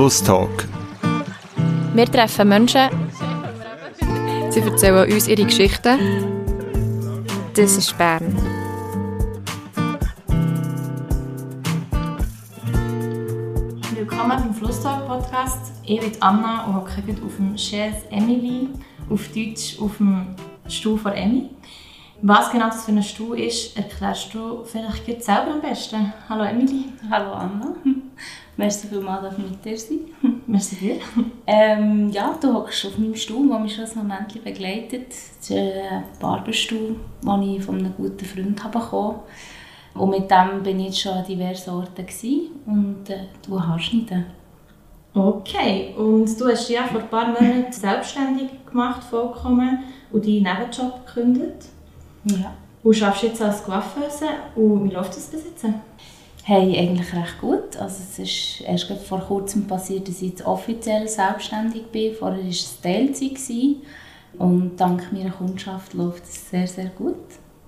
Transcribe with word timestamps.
Flusstalk. 0.00 0.66
Wir 1.92 2.06
treffen 2.06 2.48
Menschen. 2.48 2.88
Sie 4.48 4.60
erzählen 4.60 5.12
uns 5.12 5.28
ihre 5.28 5.44
Geschichten. 5.44 5.98
Das 7.54 7.76
ist 7.76 7.98
Bern. 7.98 8.34
Willkommen 13.94 14.28
beim 14.30 14.54
Flusstalk 14.54 15.06
Podcast. 15.06 15.70
Ich 15.84 16.00
bin 16.00 16.12
Anna 16.20 16.64
und 16.64 16.76
hocke 16.76 17.02
auf 17.22 17.36
dem 17.36 17.54
Chaise 17.58 18.06
Emily, 18.10 18.70
auf 19.10 19.28
Deutsch 19.34 19.78
auf 19.82 19.98
dem 19.98 20.34
Stuhl 20.66 20.96
von 20.96 21.12
Emmy. 21.12 21.50
Was 22.22 22.50
genau 22.50 22.68
das 22.68 22.86
für 22.86 22.92
ein 22.92 23.02
Stuhl 23.02 23.38
ist, 23.38 23.76
erklärst 23.76 24.32
du 24.32 24.64
vielleicht 24.64 25.22
selber 25.22 25.50
am 25.52 25.60
besten. 25.60 26.10
Hallo 26.26 26.44
Emily. 26.44 26.86
Hallo 27.10 27.34
Anna. 27.34 27.74
Merci 28.60 28.88
vielmals, 28.88 29.22
dass 29.22 29.38
mit 29.38 29.64
dir 29.64 29.78
sein 29.78 30.00
Merci 30.46 30.76
dir. 30.76 30.96
Ähm, 31.46 32.10
ja, 32.10 32.36
du 32.38 32.52
hockst 32.52 32.84
auf 32.84 32.98
meinem 32.98 33.16
Stuhl, 33.16 33.48
der 33.48 33.58
mich 33.58 33.74
schon 33.74 33.86
ein 33.86 33.96
Moment 33.96 34.44
begleitet. 34.44 35.08
Das 35.08 35.48
ist 35.48 35.52
ein 35.52 36.04
Barberstuhl, 36.20 36.96
den 37.22 37.42
ich 37.42 37.64
von 37.64 37.78
einem 37.78 37.94
guten 37.96 38.22
Freund 38.22 38.62
bekommen 38.70 39.20
Und 39.94 40.10
mit 40.10 40.30
dem 40.30 40.62
bin 40.62 40.78
ich 40.80 41.00
schon 41.00 41.12
an 41.12 41.24
diversen 41.24 41.70
Orten 41.70 42.04
und 42.66 43.08
äh, 43.08 43.28
du 43.46 43.58
Haarschneiden. 43.58 44.26
Okay, 45.14 45.94
und 45.96 46.38
du 46.38 46.48
hast 46.48 46.68
ja 46.68 46.82
vor 46.84 47.00
ein 47.00 47.08
paar 47.08 47.28
Monaten 47.28 47.66
selbstständig 47.72 48.50
gemacht, 48.66 49.02
vollkommen, 49.02 49.84
und 50.12 50.22
deinen 50.22 50.42
Nebenjob 50.42 51.06
gekündigt. 51.06 51.68
Ja. 52.24 52.52
Und 52.82 53.02
arbeitest 53.02 53.22
jetzt 53.22 53.42
als 53.42 53.64
Coiffeuse. 53.64 54.26
Und 54.54 54.84
wie 54.84 54.94
läuft 54.94 55.16
das 55.16 55.28
bis 55.28 55.44
jetzt? 55.44 55.64
Hey, 56.44 56.78
eigentlich 56.78 57.12
recht 57.14 57.40
gut. 57.40 57.76
Also 57.76 58.02
es 58.02 58.18
ist 58.18 58.60
erst 58.62 58.90
vor 59.06 59.20
kurzem 59.20 59.66
passiert, 59.66 60.08
dass 60.08 60.22
ich 60.22 60.30
jetzt 60.30 60.46
offiziell 60.46 61.06
selbstständig 61.06 61.86
bin. 61.92 62.14
Vorher 62.14 62.42
war 62.42 62.48
es 62.48 62.80
Teilzeit. 62.80 63.36
Und 64.38 64.76
dank 64.76 65.12
meiner 65.12 65.30
Kundschaft 65.30 65.92
läuft 65.94 66.24
es 66.24 66.50
sehr, 66.50 66.66
sehr 66.66 66.86
gut. 66.86 67.16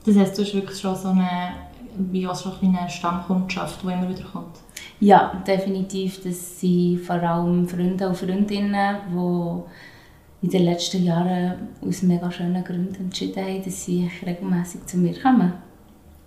Das 0.07 0.17
heißt, 0.17 0.39
du 0.39 0.43
hast 0.43 0.55
wirklich 0.55 0.79
schon 0.79 0.97
so 0.97 1.09
eine, 1.09 1.55
wie 1.97 2.27
auch 2.27 2.41
schon 2.41 2.53
eine 2.63 2.89
Stammkundschaft, 2.89 3.83
die 3.83 3.87
immer 3.87 4.09
wieder 4.09 4.25
kommt? 4.25 4.57
Ja, 5.01 5.43
definitiv. 5.47 6.23
Das 6.23 6.61
sind 6.61 7.01
vor 7.01 7.17
allem 7.17 7.69
Freunde 7.69 8.09
und 8.09 8.17
Freundinnen, 8.17 8.97
die 9.11 10.47
in 10.47 10.51
den 10.51 10.65
letzten 10.65 11.05
Jahren 11.05 11.69
aus 11.87 12.03
mega 12.03 12.31
schönen 12.31 12.65
Gründen 12.65 12.97
entschieden 12.97 13.45
haben, 13.45 13.63
dass 13.65 13.85
sie 13.85 14.11
regelmäßig 14.25 14.87
zu 14.87 14.97
mir 14.97 15.21
kommen. 15.21 15.53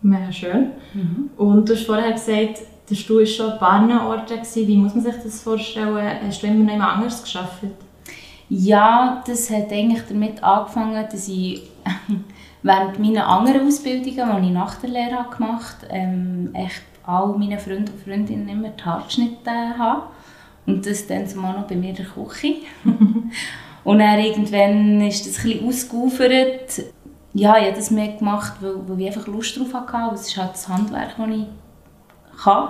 Mega 0.05 0.31
schön. 0.31 0.67
Mhm. 0.93 1.31
Und 1.35 1.67
du 1.67 1.73
hast 1.73 1.87
vorher 1.87 2.11
gesagt, 2.11 2.61
der 2.87 2.95
Stuhl 2.95 3.21
war 3.21 3.25
schon 3.25 3.51
ein 3.53 3.57
paar 3.57 4.07
Orten. 4.07 4.39
Wie 4.53 4.77
muss 4.77 4.93
man 4.93 5.03
sich 5.03 5.15
das 5.15 5.41
vorstellen? 5.41 5.97
Hast 6.27 6.43
du 6.43 6.47
immer 6.47 6.63
noch 6.63 6.73
jemand 6.73 6.93
anderes 6.93 7.23
geschafft? 7.23 7.63
Ja, 8.47 9.23
das 9.25 9.49
hat 9.49 9.71
eigentlich 9.71 10.03
damit 10.07 10.43
angefangen, 10.43 11.03
dass 11.11 11.27
ich 11.27 11.63
während 12.61 12.99
meiner 12.99 13.27
anderen 13.27 13.65
Ausbildungen, 13.65 14.43
die 14.43 14.47
ich 14.47 14.53
nach 14.53 14.75
der 14.75 14.91
Lehre 14.91 15.25
gemacht 15.35 15.77
habe, 15.81 15.93
ähm, 15.93 16.51
echt 16.53 16.83
all 17.03 17.35
meine 17.35 17.57
Freunde 17.57 17.91
und 17.91 18.01
Freundinnen 18.01 18.47
immer 18.47 18.69
die 18.69 18.83
Haare 18.83 19.05
geschnitten 19.05 19.77
habe. 19.79 20.03
Und 20.67 20.85
das 20.85 21.07
dann 21.07 21.27
zumal 21.27 21.57
noch 21.57 21.65
bei 21.65 21.75
mir 21.75 21.89
in 21.89 21.95
der 21.95 22.05
Küche. 22.05 22.57
und 23.83 23.99
dann 23.99 24.19
irgendwann 24.19 25.01
ist 25.01 25.25
das 25.25 25.43
ein 25.43 25.49
bisschen 25.49 25.67
ausgeufert 25.67 26.94
ja, 27.35 27.57
ich 27.57 27.65
habe 27.65 27.75
das 27.75 27.91
mehr 27.91 28.13
gemacht, 28.13 28.53
weil, 28.61 28.75
weil 28.87 29.01
ich 29.01 29.07
einfach 29.07 29.27
Lust 29.27 29.59
drauf 29.59 29.73
hatte. 29.73 30.15
Es 30.15 30.29
ist 30.29 30.37
halt 30.37 30.53
das 30.53 30.69
Handwerk, 30.69 31.17
das 31.17 31.27
ich 31.29 31.47
kann. 32.41 32.69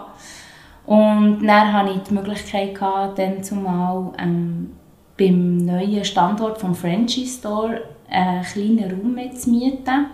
Und 0.88 1.46
dann 1.46 1.72
hatte 1.72 1.92
ich 1.92 2.02
die 2.02 2.14
Möglichkeit, 2.16 2.74
gehabt, 2.74 3.20
dann 3.20 3.44
zumal 3.44 4.12
ähm, 4.18 4.72
beim 5.18 5.58
neuen 5.58 6.04
Standort 6.04 6.60
vom 6.60 6.74
Frenchy 6.74 7.28
Store 7.28 7.82
einen 8.10 8.44
kleinen 8.44 8.92
Raum 8.92 9.14
mitzumieten. 9.14 10.08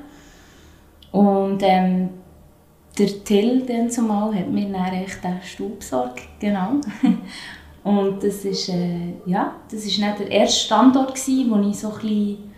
Und 1.14 1.60
ähm, 1.62 2.10
der 2.98 3.24
Till 3.24 3.66
dann 3.66 3.90
zumal 3.90 4.36
hat 4.36 4.50
mir 4.50 4.70
dann 4.70 4.94
echt 4.94 5.24
den 5.24 5.42
Stuhl 5.44 5.76
besorgt, 5.78 6.24
genau. 6.40 6.74
Und 7.84 8.22
das 8.22 8.46
ist, 8.46 8.68
äh, 8.68 9.14
ja, 9.26 9.56
das 9.72 9.86
ist 9.86 9.98
nicht 9.98 10.20
der 10.20 10.30
erste 10.30 10.66
Standort, 10.66 11.16
gewesen, 11.16 11.50
wo 11.50 11.70
ich 11.70 11.80
so 11.80 11.88
ein 11.88 12.00
bisschen 12.02 12.51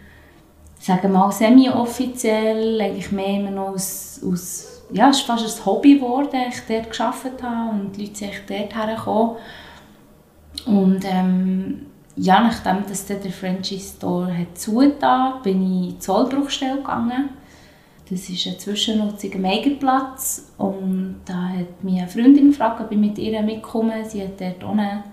sagen 0.84 1.04
wir 1.04 1.10
mal, 1.10 1.32
semi-offiziell, 1.32 2.82
eigentlich 2.82 3.12
mehr 3.12 3.40
immer 3.40 3.52
noch 3.52 3.70
aus, 3.70 4.20
aus 4.26 4.82
ja, 4.92 5.10
es 5.10 5.20
ist 5.20 5.26
fast 5.26 5.60
ein 5.62 5.66
Hobby 5.66 5.96
geworden, 5.96 6.42
ich 6.50 6.62
dort 6.68 6.92
gearbeitet 6.92 7.42
habe 7.42 7.72
und 7.72 7.96
die 7.96 8.02
Leute 8.02 8.16
sind 8.16 8.32
dort 8.48 8.76
hergekommen. 8.76 9.36
Und 10.66 11.00
ähm, 11.06 11.86
ja, 12.18 12.42
nachdem 12.42 12.86
dass 12.88 13.06
der 13.06 13.18
Franchise 13.32 13.96
Store 13.96 14.28
hat 14.28 15.44
bin 15.44 15.64
ich 15.64 15.72
in 15.72 15.90
die 15.90 16.00
Zollbruchstelle 16.00 16.78
gegangen. 16.78 17.30
Das 18.10 18.30
ist 18.30 18.46
eine 18.46 18.58
Zwischennutzung 18.58 19.32
am 19.36 19.46
und 20.58 21.22
da 21.26 21.48
hat 21.48 21.82
mich 21.82 21.98
eine 21.98 22.10
Freundin 22.10 22.50
gefragt, 22.50 22.82
ob 22.82 22.92
ich 22.92 22.98
mit 22.98 23.18
ihr 23.18 23.42
mitkomme. 23.42 24.04
Sie 24.06 24.22
hat 24.22 24.40
dort 24.40 24.64
unten 24.66 25.04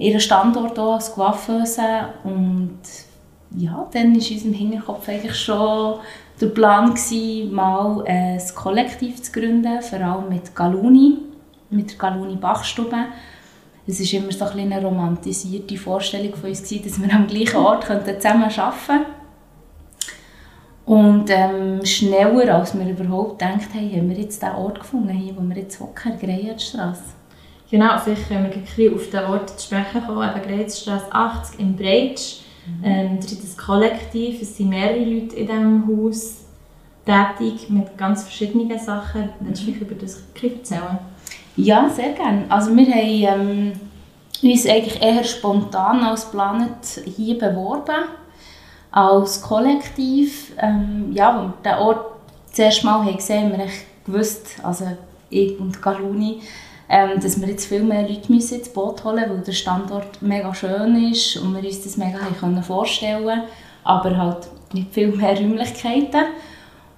ihren 0.00 0.20
Standort 0.20 0.76
als 0.76 1.12
Coiffeuse 1.12 2.08
und 2.24 2.80
ja, 3.56 3.88
dann 3.92 4.14
war 4.14 4.30
in 4.30 4.34
unserem 4.34 4.52
Hinterkopf 4.52 5.08
eigentlich 5.08 5.36
schon 5.36 6.00
der 6.40 6.46
Plan, 6.46 6.90
gewesen, 6.90 7.52
mal 7.52 8.04
ein 8.06 8.40
Kollektiv 8.54 9.22
zu 9.22 9.32
gründen, 9.32 9.82
vor 9.82 10.00
allem 10.00 10.28
mit 10.28 10.54
Galuni, 10.54 11.18
mit 11.70 11.90
der 11.90 11.98
Galuni 11.98 12.36
Bachstube. 12.36 13.06
Es 13.86 14.00
war 14.00 14.20
immer 14.20 14.32
so 14.32 14.44
ein 14.44 14.72
eine 14.72 14.82
romantisierte 14.82 15.76
Vorstellung 15.76 16.34
von 16.34 16.50
uns, 16.50 16.62
gewesen, 16.62 16.84
dass 16.84 17.02
wir 17.02 17.12
am 17.12 17.26
gleichen 17.26 17.56
Ort 17.56 17.84
zusammen 18.20 18.44
arbeiten 18.44 18.76
könnten. 18.86 19.22
Und 20.84 21.30
ähm, 21.30 21.84
schneller, 21.84 22.56
als 22.56 22.76
wir 22.76 22.88
überhaupt 22.88 23.38
gedacht 23.38 23.72
haben, 23.74 23.92
haben 23.92 24.10
wir 24.10 24.18
jetzt 24.18 24.42
den 24.42 24.50
Ort 24.50 24.80
gefunden, 24.80 25.10
hier, 25.10 25.34
wo 25.36 25.42
wir 25.42 25.56
jetzt 25.56 25.78
hocken, 25.78 26.18
Greierstrasse. 26.18 27.02
Genau, 27.70 27.96
vielleicht 27.98 28.28
können 28.28 28.50
wir 28.76 28.94
auf 28.94 29.10
den 29.10 29.24
Ort 29.24 29.50
zu 29.58 29.66
sprechen 29.66 30.04
kommen, 30.04 30.28
eben 30.28 30.42
Greierstrasse 30.42 31.06
80 31.10 31.60
in 31.60 31.76
Breitsch. 31.76 32.41
Mhm. 32.66 32.84
Ähm, 32.84 33.16
das 33.20 33.32
ist 33.32 33.58
ein 33.58 33.64
Kollektiv, 33.64 34.42
es 34.42 34.56
sind 34.56 34.68
mehrere 34.68 35.04
Leute 35.04 35.36
in 35.36 35.46
diesem 35.46 35.86
Haus 35.88 36.42
tätig 37.04 37.68
mit 37.68 37.96
ganz 37.98 38.22
verschiedenen 38.22 38.78
Sachen. 38.78 39.30
Willst 39.40 39.62
du 39.62 39.70
mich 39.70 39.80
über 39.80 39.94
das 39.94 40.22
erzählen? 40.40 40.98
Ja, 41.56 41.88
sehr 41.88 42.12
gerne. 42.12 42.44
Also 42.48 42.74
wir 42.74 42.86
haben 42.86 43.72
ähm, 44.42 44.50
uns 44.50 44.66
eigentlich 44.66 45.02
eher 45.02 45.24
spontan 45.24 46.02
als 46.02 46.30
Planet 46.30 47.02
hier 47.16 47.38
beworben, 47.38 48.04
als 48.90 49.42
Kollektiv. 49.42 50.52
Ähm, 50.58 51.10
ja, 51.12 51.36
als 51.36 51.52
wir 51.62 51.72
den 51.72 51.78
Ort 51.80 52.06
zuerst 52.52 52.84
mal 52.84 53.04
haben 53.04 53.16
gesehen 53.16 53.52
haben, 53.52 53.58
wir 53.58 53.66
gewusst, 54.06 54.56
also 54.62 54.86
ich 55.30 55.58
und 55.58 55.80
Galuni, 55.82 56.40
ähm, 56.92 57.18
dass 57.20 57.40
wir 57.40 57.48
jetzt 57.48 57.66
viel 57.66 57.82
mehr 57.82 58.02
Leute 58.02 58.30
müssen 58.30 58.58
ins 58.58 58.68
Boot 58.68 59.02
holen 59.02 59.24
weil 59.28 59.38
der 59.38 59.52
Standort 59.52 60.22
mega 60.22 60.54
schön 60.54 61.10
ist 61.10 61.38
und 61.38 61.54
wir 61.54 61.64
uns 61.64 61.82
das 61.82 61.96
mega 61.96 62.18
können 62.38 62.62
vorstellen 62.62 63.42
aber 63.84 64.16
halt 64.16 64.48
nicht 64.72 64.92
viel 64.92 65.08
mehr 65.08 65.36
Räumlichkeiten. 65.38 66.26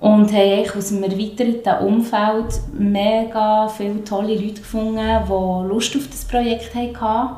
Und 0.00 0.32
haben 0.32 0.70
aus 0.76 0.92
einem 0.92 1.04
erweiterten 1.04 1.86
Umfeld 1.86 2.60
mega 2.74 3.68
viele 3.68 4.04
tolle 4.04 4.34
Leute 4.34 4.60
gefunden, 4.60 4.98
die 4.98 5.68
Lust 5.68 5.96
auf 5.96 6.08
das 6.08 6.26
Projekt 6.26 6.74
hatten. 6.74 7.36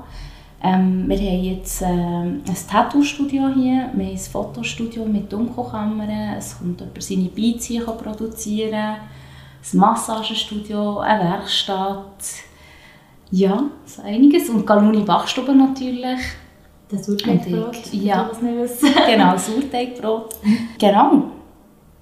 Ähm, 0.64 1.04
wir 1.06 1.16
haben 1.16 1.44
jetzt 1.44 1.82
äh, 1.82 1.86
ein 1.86 2.42
Tattoo-Studio 2.68 3.50
hier, 3.54 3.90
wir 3.92 4.06
haben 4.06 4.12
ein 4.12 4.18
Fotostudio 4.18 5.04
mit 5.04 5.32
Dunkelkammern, 5.32 6.34
es 6.36 6.58
kommt 6.58 6.80
jemand 6.80 7.02
seine 7.02 7.28
Beats 7.28 7.66
hier 7.66 7.84
produzieren, 7.84 8.74
ein 8.74 9.78
Massagestudio, 9.78 10.98
eine 10.98 11.24
Werkstatt, 11.24 12.24
ja, 13.30 13.64
so 13.84 14.02
einiges. 14.02 14.48
Und 14.48 14.66
Galuni 14.66 15.02
Bachstube 15.02 15.54
natürlich. 15.54 16.20
Das 16.88 17.06
Sauerteigbrot, 17.06 17.92
ja. 17.92 18.30
genau, 19.06 19.36
Sauerteigbrot. 19.36 20.36
genau. 20.78 21.24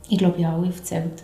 Ich 0.08 0.18
glaube, 0.18 0.34
ich 0.38 0.44
habe 0.44 0.58
alle 0.58 0.68
aufgezählt. 0.68 1.22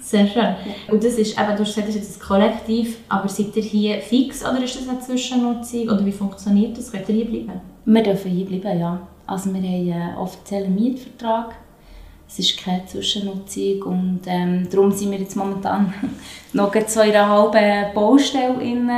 Sehr 0.00 0.26
schön. 0.26 0.54
Und 0.90 1.04
das 1.04 1.14
ist, 1.14 1.38
eben, 1.38 1.56
du 1.56 1.60
hast 1.60 1.74
gesagt, 1.74 1.88
das 1.88 1.96
ist 1.96 2.20
ein 2.20 2.26
Kollektiv, 2.26 2.98
aber 3.08 3.28
seid 3.28 3.54
ihr 3.56 3.62
hier 3.62 4.00
fix 4.00 4.42
oder 4.42 4.62
ist 4.62 4.76
das 4.76 4.88
eine 4.88 5.00
Zwischennutzung? 5.00 5.82
Oder 5.82 6.04
wie 6.04 6.12
funktioniert 6.12 6.76
das? 6.76 6.90
Könnt 6.90 7.08
ihr 7.08 7.14
hier 7.16 7.24
bleiben? 7.26 7.60
Wir 7.84 8.02
dürfen 8.02 8.30
hier 8.30 8.46
bleiben, 8.46 8.80
ja. 8.80 9.00
Also 9.26 9.52
wir 9.52 9.60
haben 9.60 9.92
einen 9.92 10.16
offiziellen 10.16 10.74
Mietvertrag. 10.74 11.54
Es 12.26 12.38
ist 12.38 12.62
keine 12.62 12.84
Zwischennutzung 12.86 13.82
und 13.82 14.20
ähm, 14.26 14.68
darum 14.70 14.92
sind 14.92 15.10
wir 15.10 15.18
jetzt 15.18 15.36
momentan 15.36 15.92
noch 16.52 16.72
so 16.86 17.00
in 17.00 17.10
einer 17.10 17.28
halben 17.28 17.94
Baustelle. 17.94 18.54
Drin. 18.54 18.90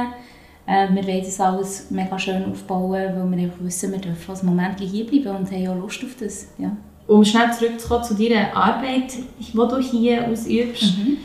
Äh, 0.70 0.88
wir 0.94 1.05
wollen 1.05 1.25
das 1.25 1.40
alles 1.40 1.90
mega 1.90 2.17
schön 2.17 2.44
aufbauen, 2.44 2.93
weil 2.93 3.31
wir 3.31 3.44
einfach 3.44 3.64
wissen, 3.64 3.90
wir 3.90 3.99
dürfen 3.99 4.31
als 4.31 4.44
Moment 4.44 4.78
hier 4.78 5.05
bleiben 5.05 5.37
und 5.37 5.50
haben 5.50 5.69
auch 5.69 5.76
Lust 5.76 6.05
auf 6.05 6.14
das. 6.20 6.46
Ja. 6.58 6.76
Um 7.08 7.25
schnell 7.25 7.52
zurückzukommen 7.52 8.05
zu 8.05 8.14
deiner 8.14 8.55
Arbeit, 8.55 9.14
die 9.40 9.52
du 9.52 9.78
hier 9.78 10.28
ausübst. 10.28 10.99
Mhm. 10.99 11.17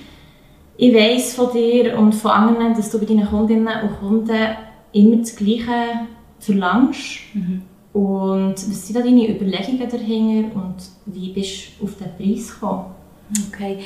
Ich 0.77 0.93
weiss 0.95 1.35
von 1.35 1.53
dir 1.53 1.95
und 1.97 2.15
von 2.15 2.31
anderen, 2.31 2.73
dass 2.73 2.89
du 2.89 2.99
bei 2.99 3.05
deinen 3.05 3.27
Kundinnen 3.27 3.67
und 3.83 3.99
Kunden 3.99 4.55
immer 4.93 5.17
das 5.17 5.35
Gleiche 5.35 6.07
verlangst. 6.39 7.19
Mhm. 7.33 7.61
Und 7.93 8.55
was 8.55 8.87
sind 8.87 8.97
da 8.97 9.01
deine 9.01 9.29
Überlegungen 9.29 9.87
dahinter 9.87 10.55
und 10.55 10.75
wie 11.05 11.31
bist 11.31 11.79
du 11.79 11.85
auf 11.85 11.91
den 11.97 12.09
Preis 12.17 12.51
gekommen? 12.51 12.85
Okay. 13.47 13.77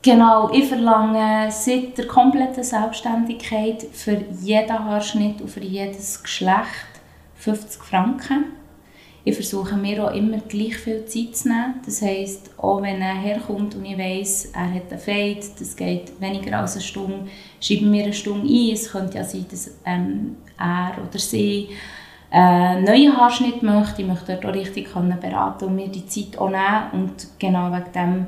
Genau, 0.00 0.48
ich 0.52 0.66
verlange 0.66 1.50
seit 1.50 1.98
der 1.98 2.06
kompletten 2.06 2.62
Selbstständigkeit 2.62 3.82
für 3.92 4.16
jeden 4.40 4.84
Haarschnitt 4.84 5.40
und 5.40 5.50
für 5.50 5.60
jedes 5.60 6.22
Geschlecht 6.22 7.00
50 7.34 7.82
Franken. 7.82 8.44
Ich 9.24 9.34
versuche 9.34 9.76
mir 9.76 10.04
auch 10.04 10.14
immer 10.14 10.38
gleich 10.38 10.76
viel 10.76 11.04
Zeit 11.06 11.36
zu 11.36 11.48
nehmen. 11.48 11.74
Das 11.84 12.00
heisst, 12.00 12.50
auch 12.58 12.80
wenn 12.80 13.02
er 13.02 13.16
herkommt 13.16 13.74
und 13.74 13.84
ich 13.84 13.98
weiss, 13.98 14.52
er 14.54 14.72
hat 14.72 14.90
einen 14.90 15.00
Fade, 15.00 15.46
das 15.58 15.76
geht 15.76 16.20
weniger 16.20 16.60
als 16.60 16.74
eine 16.74 16.82
Stunde, 16.82 17.26
schreibe 17.60 17.86
mir 17.86 18.04
eine 18.04 18.12
Stunde 18.12 18.48
ein. 18.48 18.72
Es 18.72 18.92
könnte 18.92 19.18
ja 19.18 19.24
sein, 19.24 19.46
dass 19.50 19.76
ähm, 19.84 20.36
er 20.58 20.92
oder 21.02 21.18
sie 21.18 21.70
einen 22.30 22.84
neuen 22.84 23.16
Haarschnitt 23.16 23.64
möchte. 23.64 24.02
Ich 24.02 24.08
möchte 24.08 24.32
dort 24.32 24.46
auch 24.46 24.54
richtig 24.54 24.88
beraten 24.94 25.64
und 25.64 25.74
mir 25.74 25.88
die 25.88 26.06
Zeit 26.06 26.38
auch 26.38 26.50
nehmen. 26.50 26.90
Und 26.92 27.26
genau 27.38 27.72
wegen 27.72 27.92
dem 27.92 28.26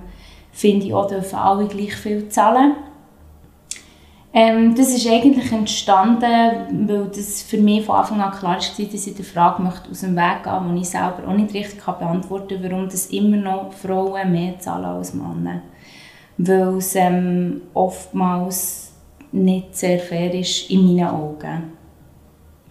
finde 0.53 0.87
ich 0.87 0.95
auch, 0.95 1.07
dürfen 1.07 1.37
alle 1.37 1.67
gleich 1.67 1.95
viel 1.95 2.29
zahlen. 2.29 2.77
Ähm, 4.33 4.77
das 4.77 4.95
ist 4.95 5.09
eigentlich 5.09 5.51
entstanden, 5.51 6.87
weil 6.87 7.07
das 7.09 7.43
für 7.43 7.59
mich 7.59 7.85
von 7.85 7.97
Anfang 7.97 8.21
an 8.21 8.31
klar 8.31 8.59
war, 8.59 8.59
dass 8.59 9.07
ich 9.07 9.15
der 9.15 9.25
Frage 9.25 9.63
möchte 9.63 9.91
aus 9.91 10.03
dem 10.03 10.15
Weg 10.15 10.45
gehen 10.45 10.63
möchte, 10.63 10.75
die 10.75 10.81
ich 10.83 10.89
selber 10.89 11.27
auch 11.27 11.35
nicht 11.35 11.53
richtig 11.53 11.85
beantworten 11.85 12.63
kann, 12.63 12.71
warum 12.71 12.85
das 12.89 13.07
immer 13.07 13.37
noch 13.37 13.73
Frauen 13.73 14.31
mehr 14.31 14.59
zahlen 14.61 14.85
als 14.85 15.15
Männer. 15.15 15.63
Weil 16.39 16.77
es 16.77 16.95
ähm, 16.95 17.63
oftmals 17.75 18.93
nicht 19.33 19.77
sehr 19.77 19.99
fair 19.99 20.33
ist 20.33 20.71
in 20.71 20.87
meinen 20.87 21.09
Augen. 21.09 21.81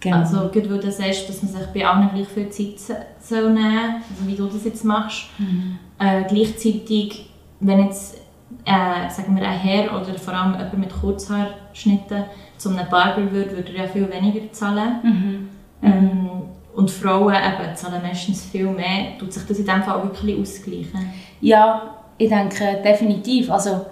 Genau. 0.00 0.16
Also, 0.16 0.48
gerade 0.48 0.70
weil 0.70 0.80
du 0.80 0.90
sagst, 0.90 1.28
dass 1.28 1.42
man 1.42 1.52
sich 1.52 1.66
bei 1.74 1.86
allen 1.86 2.10
gleich 2.14 2.28
viel 2.28 2.48
Zeit 2.48 3.04
soll 3.20 3.52
nehmen 3.52 3.62
soll, 3.62 4.00
also 4.10 4.26
wie 4.26 4.34
du 4.34 4.46
das 4.46 4.64
jetzt 4.64 4.84
machst, 4.84 5.26
mhm. 5.38 5.78
äh, 5.98 6.24
gleichzeitig, 6.24 7.29
wenn 7.60 7.84
jetzt 7.84 8.20
äh, 8.64 9.10
sagen 9.10 9.36
wir, 9.36 9.46
ein 9.46 9.58
Herr 9.58 9.94
oder 9.94 10.18
vor 10.18 10.34
allem 10.34 10.54
jemand 10.54 10.78
mit 10.78 11.00
Kurzhaarschnitten 11.00 12.24
zu 12.56 12.70
einem 12.70 12.88
Barber 12.88 13.30
würde, 13.30 13.56
würde 13.56 13.72
er 13.72 13.84
ja 13.84 13.88
viel 13.90 14.10
weniger 14.10 14.52
zahlen. 14.52 15.00
Mhm. 15.02 15.48
Ähm, 15.82 16.30
und 16.74 16.90
Frauen 16.90 17.34
eben 17.34 17.76
zahlen 17.76 18.02
meistens 18.02 18.44
viel 18.44 18.66
mehr. 18.66 19.18
Tut 19.18 19.32
sich 19.32 19.44
das 19.44 19.58
in 19.58 19.64
diesem 19.64 19.82
Fall 19.82 19.98
auch 19.98 20.04
wirklich 20.04 20.38
ausgleichen? 20.38 21.10
Ja, 21.40 21.94
ich 22.16 22.28
denke 22.28 22.80
definitiv. 22.84 23.50
Also, 23.50 23.86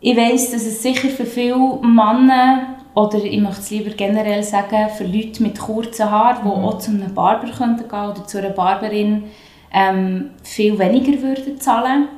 ich 0.00 0.16
weiß, 0.16 0.52
dass 0.52 0.66
es 0.66 0.82
sicher 0.82 1.08
für 1.08 1.24
viele 1.24 1.78
Männer 1.82 2.76
oder 2.94 3.24
ich 3.24 3.40
möchte 3.40 3.60
es 3.60 3.70
lieber 3.70 3.90
generell 3.90 4.42
sagen, 4.42 4.88
für 4.90 5.04
Leute 5.04 5.42
mit 5.42 5.58
kurzen 5.58 6.10
Haaren, 6.10 6.42
die 6.44 6.48
mhm. 6.48 6.64
auch 6.64 6.78
zu 6.78 6.90
einem 6.90 7.14
Barber 7.14 7.46
gehen 7.46 7.56
könnten 7.56 7.84
oder 7.84 8.26
zu 8.26 8.38
einer 8.38 8.50
Barberin, 8.50 9.24
ähm, 9.72 10.30
viel 10.42 10.78
weniger 10.78 11.20
würden 11.20 11.58
zahlen 11.60 12.08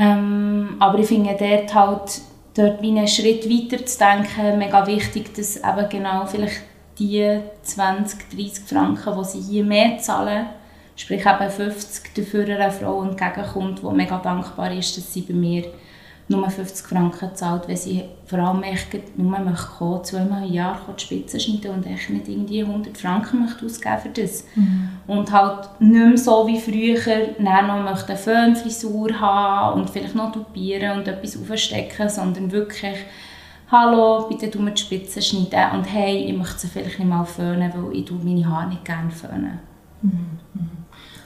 ähm, 0.00 0.76
aber 0.78 0.98
ich 0.98 1.06
finde 1.06 1.36
dort 1.38 1.74
halt, 1.74 2.22
dort 2.54 2.82
einen 2.82 3.06
Schritt 3.06 3.48
weiter 3.48 3.84
zu 3.84 3.98
denken, 3.98 4.58
mega 4.58 4.86
wichtig, 4.86 5.34
dass 5.34 5.56
eben 5.56 5.88
genau 5.90 6.24
vielleicht 6.24 6.62
die 6.98 7.40
20, 7.62 8.30
30 8.30 8.64
Franken, 8.64 9.18
die 9.18 9.24
sie 9.24 9.40
hier 9.40 9.64
mehr 9.64 9.98
zahlen, 9.98 10.46
sprich 10.96 11.24
eben 11.26 11.50
50 11.50 12.14
dafür 12.14 12.44
einer 12.44 12.70
Frau 12.70 13.02
entgegenkommt, 13.02 13.82
die 13.82 13.94
mega 13.94 14.18
dankbar 14.18 14.72
ist, 14.72 14.96
dass 14.96 15.12
sie 15.12 15.22
bei 15.22 15.34
mir 15.34 15.64
nur 16.30 16.48
50 16.48 16.86
Franken 16.86 17.34
zahlt, 17.34 17.68
weil 17.68 17.76
sie 17.76 18.04
vor 18.24 18.38
allem 18.38 18.62
echt 18.62 19.18
nur 19.18 19.38
möchte 19.40 19.66
kommen, 19.66 20.04
zweimal 20.04 20.46
im 20.46 20.52
Jahr 20.52 20.78
die 20.96 21.02
Spitze 21.02 21.40
schneiden 21.40 21.72
und 21.72 21.86
echt 21.86 22.08
nicht 22.08 22.28
irgendwie 22.28 22.62
100 22.62 22.96
Franken 22.96 23.40
möchte 23.40 23.66
ausgeben 23.66 23.98
für 24.00 24.08
das. 24.22 24.44
Mhm. 24.54 24.88
Und 25.08 25.32
halt 25.32 25.68
nicht 25.80 26.06
mehr 26.06 26.16
so 26.16 26.46
wie 26.46 26.60
früher, 26.60 27.34
dann 27.38 27.66
noch 27.66 27.82
möchte 27.82 28.10
eine 28.10 28.16
Föhnfrisur 28.16 29.20
haben 29.20 29.80
und 29.80 29.90
vielleicht 29.90 30.14
noch 30.14 30.30
tupieren 30.30 30.98
und 30.98 31.08
etwas 31.08 31.36
aufstecken, 31.36 32.08
sondern 32.08 32.52
wirklich 32.52 32.96
«Hallo, 33.70 34.26
bitte 34.28 34.50
tu 34.50 34.60
mir 34.60 34.72
die 34.72 34.82
Spitze 34.82 35.20
schneiden» 35.20 35.78
und 35.78 35.84
«Hey, 35.84 36.26
ich 36.26 36.36
möchte 36.36 36.60
sie 36.60 36.68
vielleicht 36.68 37.00
nicht 37.00 37.08
mal 37.08 37.24
föhnen, 37.24 37.72
weil 37.74 37.96
ich 37.96 38.10
meine 38.10 38.48
Haare 38.48 38.68
nicht 38.68 38.84
gerne 38.84 39.10
föhnen». 39.10 39.58
Mhm. 40.02 40.79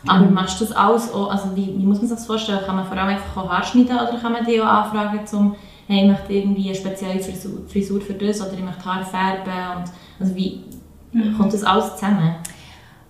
Mhm. 0.04 0.10
Aber 0.10 0.26
machst 0.30 0.60
du 0.60 0.64
das 0.64 0.74
alles 0.74 1.12
auch, 1.12 1.30
also 1.30 1.54
wie, 1.54 1.66
wie 1.66 1.84
muss 1.84 1.98
man 1.98 2.06
sich 2.06 2.16
das 2.16 2.26
vorstellen? 2.26 2.60
Kann 2.64 2.76
man 2.76 2.86
vor 2.86 2.96
allem 2.96 3.16
einfach 3.16 3.36
auch 3.36 3.50
Haare 3.50 3.64
schneiden 3.64 3.96
oder 3.96 4.18
kann 4.18 4.32
man 4.32 4.44
die 4.44 4.60
auch 4.60 4.66
anfragen, 4.66 5.26
zum, 5.26 5.56
hey, 5.88 6.02
ich 6.02 6.08
möchte 6.08 6.32
irgendwie 6.32 6.66
eine 6.66 6.74
spezielle 6.74 7.20
Frisur, 7.20 7.62
Frisur 7.68 8.00
für 8.00 8.14
das 8.14 8.40
oder 8.40 8.52
ich 8.52 8.64
möchte 8.64 8.84
Haare 8.84 9.04
färben 9.04 9.78
und, 9.78 9.90
also 10.20 10.34
wie 10.34 10.62
mhm. 11.12 11.36
kommt 11.36 11.52
das 11.52 11.64
alles 11.64 11.94
zusammen? 11.94 12.36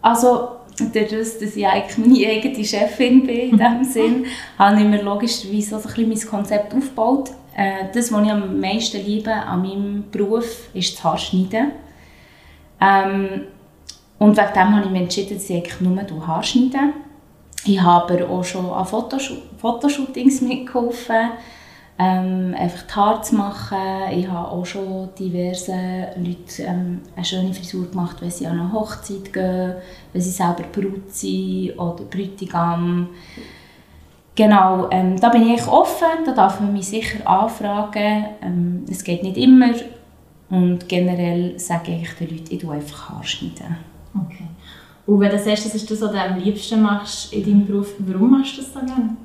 Also 0.03 0.49
dadurch, 0.79 1.39
dass 1.41 1.57
ich 1.57 1.67
eigentlich 1.67 1.99
meine 1.99 2.29
eigene 2.29 2.65
Chefin 2.65 3.27
bin 3.27 3.51
in 3.51 3.59
diesem 3.59 3.85
Sinn, 3.93 4.27
habe 4.59 4.81
ich 4.81 4.87
mir 4.87 5.03
logischerweise 5.03 5.77
also 5.77 5.89
ein 5.89 6.09
mein 6.09 6.21
Konzept 6.21 6.75
aufgebaut. 6.75 7.31
Äh, 7.57 7.87
das, 7.93 8.13
was 8.13 8.25
ich 8.25 8.31
am 8.31 8.61
meisten 8.61 9.05
liebe 9.05 9.33
an 9.33 9.63
meinem 9.63 10.05
Beruf, 10.11 10.69
ist 10.75 10.97
das 10.97 11.05
Haarschneiden. 11.05 11.73
Ähm, 12.81 13.43
und 14.19 14.37
wegen 14.37 14.53
dem 14.55 14.77
habe 14.77 14.85
ich 14.87 14.91
mich 14.91 15.03
entschieden, 15.03 15.35
dass 15.35 15.51
ich 15.51 15.57
eigentlich 15.57 15.81
nur 15.81 16.27
Haar 16.27 16.43
schneide. 16.43 16.93
Ich 17.67 17.81
habe 17.81 18.15
aber 18.15 18.31
auch 18.31 18.45
schon 18.45 18.71
an 18.71 18.85
Fotoshoot 18.85 19.39
Fotoshootings 19.59 20.43
mitgeholfen, 20.43 21.31
ähm, 21.99 22.55
einfach 22.59 22.83
die 22.83 22.95
Haare 22.95 23.23
zu 23.23 23.35
machen. 23.37 23.79
Ich 24.13 24.29
habe 24.29 24.49
auch 24.49 24.67
schon 24.67 25.09
diverse 25.19 26.09
Leute 26.17 26.63
ähm, 26.65 27.01
eine 27.17 27.25
schöne 27.25 27.55
Frisur 27.55 27.89
gemacht, 27.89 28.17
wenn 28.21 28.31
sie 28.31 28.47
an 28.47 28.61
eine 28.61 28.73
Hochzeit 28.73 29.33
gehen, 29.33 29.75
wenn 30.13 30.21
sie 30.21 30.31
selber 30.31 30.65
Brut 30.71 31.15
sind 31.15 31.79
oder 31.79 32.05
Bräutigam. 32.05 33.09
Genau, 34.35 34.89
ähm, 34.91 35.19
da 35.19 35.29
bin 35.31 35.49
ich 35.49 35.67
offen, 35.67 36.25
da 36.27 36.33
darf 36.33 36.61
man 36.61 36.73
mich 36.73 36.89
sicher 36.89 37.27
anfragen. 37.27 38.27
Ähm, 38.43 38.85
es 38.91 39.03
geht 39.03 39.23
nicht 39.23 39.39
immer 39.39 39.71
und 40.51 40.89
generell 40.89 41.59
sage 41.59 41.93
ich 42.03 42.13
den 42.15 42.31
Leuten, 42.31 42.55
ich 42.55 42.61
schneide 42.61 42.75
einfach 42.75 43.11
Haarschneiden. 43.11 43.77
Okay. 44.15 44.49
Und 45.07 45.21
wenn 45.21 45.31
du 45.31 45.39
sagst, 45.39 45.67
das 45.67 45.75
ist 45.75 45.91
das, 45.91 46.01
was 46.01 46.13
du 46.13 46.19
am 46.19 46.39
liebsten 46.39 46.83
machst 46.83 47.33
in 47.33 47.45
deinem 47.45 47.67
Beruf, 47.67 47.95
warum 47.99 48.31
machst 48.31 48.57
du 48.57 48.63
das 48.63 48.73
dann 48.73 48.87
gerne? 48.87 49.17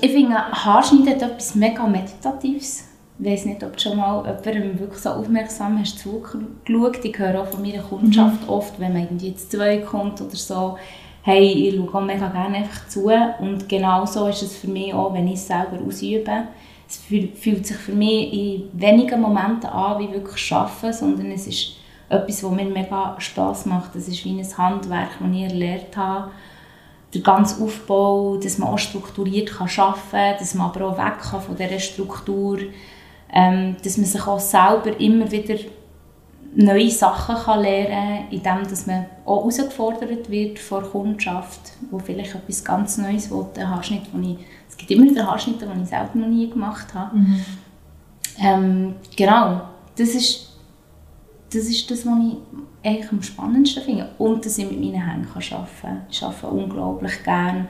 Ich 0.00 0.10
finde, 0.10 0.34
Haarschneiden 0.34 1.08
hat 1.10 1.22
etwas 1.22 1.54
mega 1.54 1.86
Meditatives. 1.86 2.88
Ich 3.18 3.26
weiß 3.26 3.44
nicht, 3.46 3.62
ob 3.62 3.76
du 3.76 3.80
schon 3.80 3.96
mal 3.96 4.24
jemandem 4.24 4.78
wirklich 4.78 5.00
so 5.00 5.10
aufmerksam 5.10 5.78
hast 5.78 5.98
zugeschaut. 5.98 7.04
Ich 7.04 7.18
höre 7.18 7.40
auch 7.40 7.46
von 7.46 7.62
meiner 7.62 7.82
Kundschaft 7.82 8.42
mhm. 8.42 8.48
oft, 8.48 8.80
wenn 8.80 8.94
man 8.94 9.02
irgendwie 9.02 9.28
jetzt 9.28 9.52
zwei 9.52 9.78
kommt 9.78 10.20
oder 10.20 10.34
so, 10.34 10.76
hey, 11.22 11.46
ich 11.46 11.76
schaue 11.76 11.94
auch 11.94 12.04
mega 12.04 12.28
gerne 12.28 12.56
einfach 12.56 12.88
zu. 12.88 13.10
Und 13.38 13.68
genau 13.68 14.04
so 14.06 14.26
ist 14.26 14.42
es 14.42 14.56
für 14.56 14.68
mich 14.68 14.92
auch, 14.92 15.14
wenn 15.14 15.28
ich 15.28 15.34
es 15.34 15.46
selber 15.46 15.78
ausübe. 15.86 16.48
Es 16.88 16.96
fühlt 16.96 17.66
sich 17.66 17.76
für 17.76 17.92
mich 17.92 18.32
in 18.32 18.68
wenigen 18.72 19.20
Momenten 19.20 19.70
an 19.70 20.00
wie 20.00 20.12
wirklich 20.12 20.52
Arbeiten, 20.52 20.92
sondern 20.92 21.30
es 21.30 21.46
ist 21.46 21.76
etwas, 22.12 22.44
was 22.44 22.50
mir 22.52 22.64
mega 22.64 23.16
Spass 23.18 23.66
macht. 23.66 23.94
Das 23.94 24.06
ist 24.06 24.24
wie 24.24 24.38
ein 24.38 24.58
Handwerk, 24.58 25.10
das 25.18 25.28
ich 25.32 25.42
erlernt 25.42 25.96
habe. 25.96 26.30
Der 27.14 27.22
ganze 27.22 27.62
Aufbau, 27.62 28.36
dass 28.36 28.58
man 28.58 28.68
auch 28.68 28.78
strukturiert 28.78 29.50
kann 29.50 29.68
arbeiten 29.76 30.00
kann, 30.10 30.36
dass 30.38 30.54
man 30.54 30.68
aber 30.68 30.86
auch 30.86 30.98
weg 30.98 31.18
kann 31.20 31.40
von 31.40 31.56
dieser 31.56 31.78
Struktur, 31.78 32.58
ähm, 33.32 33.76
dass 33.82 33.96
man 33.96 34.06
sich 34.06 34.26
auch 34.26 34.40
selber 34.40 34.98
immer 34.98 35.30
wieder 35.30 35.56
neue 36.54 36.90
Sachen 36.90 37.34
kann 37.34 37.60
lernen 37.60 38.28
kann, 38.28 38.30
indem 38.30 38.68
dass 38.68 38.86
man 38.86 39.06
auch 39.24 39.40
herausgefordert 39.40 40.30
wird 40.30 40.58
von 40.58 40.82
der 40.82 40.90
Kundschaft, 40.90 41.60
wo 41.90 41.98
vielleicht 41.98 42.34
etwas 42.34 42.64
ganz 42.64 42.98
Neues 42.98 43.30
will, 43.30 43.46
einen 43.56 43.70
Haarschnitt, 43.70 44.02
wo 44.12 44.20
ich, 44.20 44.38
es 44.68 44.76
gibt 44.76 44.90
immer 44.90 45.10
wieder 45.10 45.26
Haarschnitte, 45.26 45.66
die 45.66 45.82
ich 45.82 45.88
selber 45.88 46.10
noch 46.14 46.28
nie 46.28 46.48
gemacht 46.48 46.92
habe. 46.94 47.16
Mhm. 47.16 47.44
Ähm, 48.38 48.94
genau, 49.16 49.62
das 49.96 50.10
ist 50.10 50.51
das 51.54 51.64
ist 51.64 51.90
das, 51.90 52.06
was 52.06 52.18
ich 52.18 52.36
eigentlich 52.84 53.12
am 53.12 53.22
spannendsten 53.22 53.82
finde. 53.82 54.08
Und 54.18 54.44
dass 54.44 54.58
ich 54.58 54.70
mit 54.70 54.80
meinen 54.80 55.06
Händen 55.06 55.28
arbeiten 55.28 55.66
kann. 55.80 56.02
Ich 56.10 56.22
arbeite 56.22 56.46
unglaublich 56.48 57.22
gerne. 57.24 57.68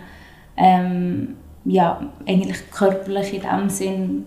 Ähm, 0.57 1.37
ja, 1.65 2.11
eigentlich 2.27 2.71
körperlich 2.71 3.35
in 3.35 3.43
dem 3.43 3.69
Sinn. 3.69 4.25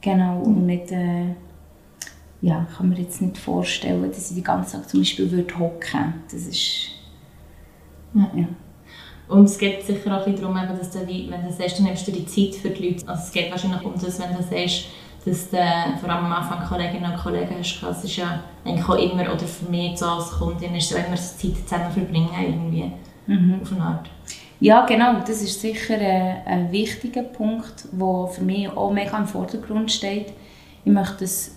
Genau, 0.00 0.40
und 0.40 0.66
nicht... 0.66 0.90
Äh, 0.92 1.34
ja, 2.40 2.66
kann 2.76 2.88
mir 2.88 2.98
jetzt 2.98 3.22
nicht 3.22 3.38
vorstellen, 3.38 4.02
dass 4.08 4.30
ich 4.30 4.36
die 4.36 4.42
ganze 4.42 4.72
Zeit 4.72 4.90
zum 4.90 5.00
Beispiel 5.00 5.30
würde 5.30 5.58
hocken. 5.58 6.14
Das 6.30 6.46
ist... 6.46 6.88
Ja. 8.14 8.30
ja. 8.34 8.46
Und 9.28 9.44
es 9.44 9.56
geht 9.56 9.82
sicher 9.84 10.20
auch 10.20 10.24
darum, 10.24 10.54
dass 10.54 10.90
du, 10.90 11.06
wenn 11.06 11.46
du 11.46 11.52
sagst, 11.52 11.78
dann 11.78 11.86
nimmst 11.86 12.06
du 12.06 12.12
die 12.12 12.26
Zeit 12.26 12.54
für 12.60 12.70
die 12.70 12.90
Leute. 12.90 13.08
Also 13.08 13.22
es 13.24 13.32
geht 13.32 13.50
wahrscheinlich 13.50 13.82
um 13.82 13.94
das, 13.94 14.20
wenn 14.20 14.36
du 14.36 14.42
sagst, 14.42 14.86
dass 15.24 15.50
du 15.50 15.56
vor 16.00 16.10
allem 16.10 16.24
am 16.24 16.32
Anfang 16.32 16.64
Kolleginnen 16.66 17.12
und 17.12 17.18
Kollegen 17.18 17.56
hast. 17.58 17.80
Das 17.80 18.04
ist 18.04 18.16
ja 18.16 18.42
eigentlich 18.64 18.88
auch 18.88 18.96
immer, 18.96 19.22
oder 19.22 19.46
für 19.46 19.70
mich 19.70 19.98
so 19.98 20.06
als 20.06 20.30
Kundin, 20.32 20.74
ist 20.74 20.90
es 20.90 20.96
immer 20.96 21.16
Zeit 21.16 21.68
zusammen 21.68 21.92
verbringen, 21.92 22.30
irgendwie, 22.40 22.92
mhm. 23.26 23.60
auf 23.62 23.72
eine 23.72 23.82
Art. 23.82 24.10
Ja, 24.58 24.86
genau. 24.86 25.14
Das 25.26 25.42
ist 25.42 25.60
sicher 25.60 25.98
ein, 25.98 26.36
ein 26.46 26.72
wichtiger 26.72 27.22
Punkt, 27.22 27.86
der 27.90 28.28
für 28.28 28.42
mich 28.42 28.68
auch 28.68 28.92
mega 28.92 29.18
im 29.18 29.26
Vordergrund 29.26 29.90
steht. 29.90 30.32
Ich 30.84 30.92
möchte, 30.92 31.20
dass 31.20 31.56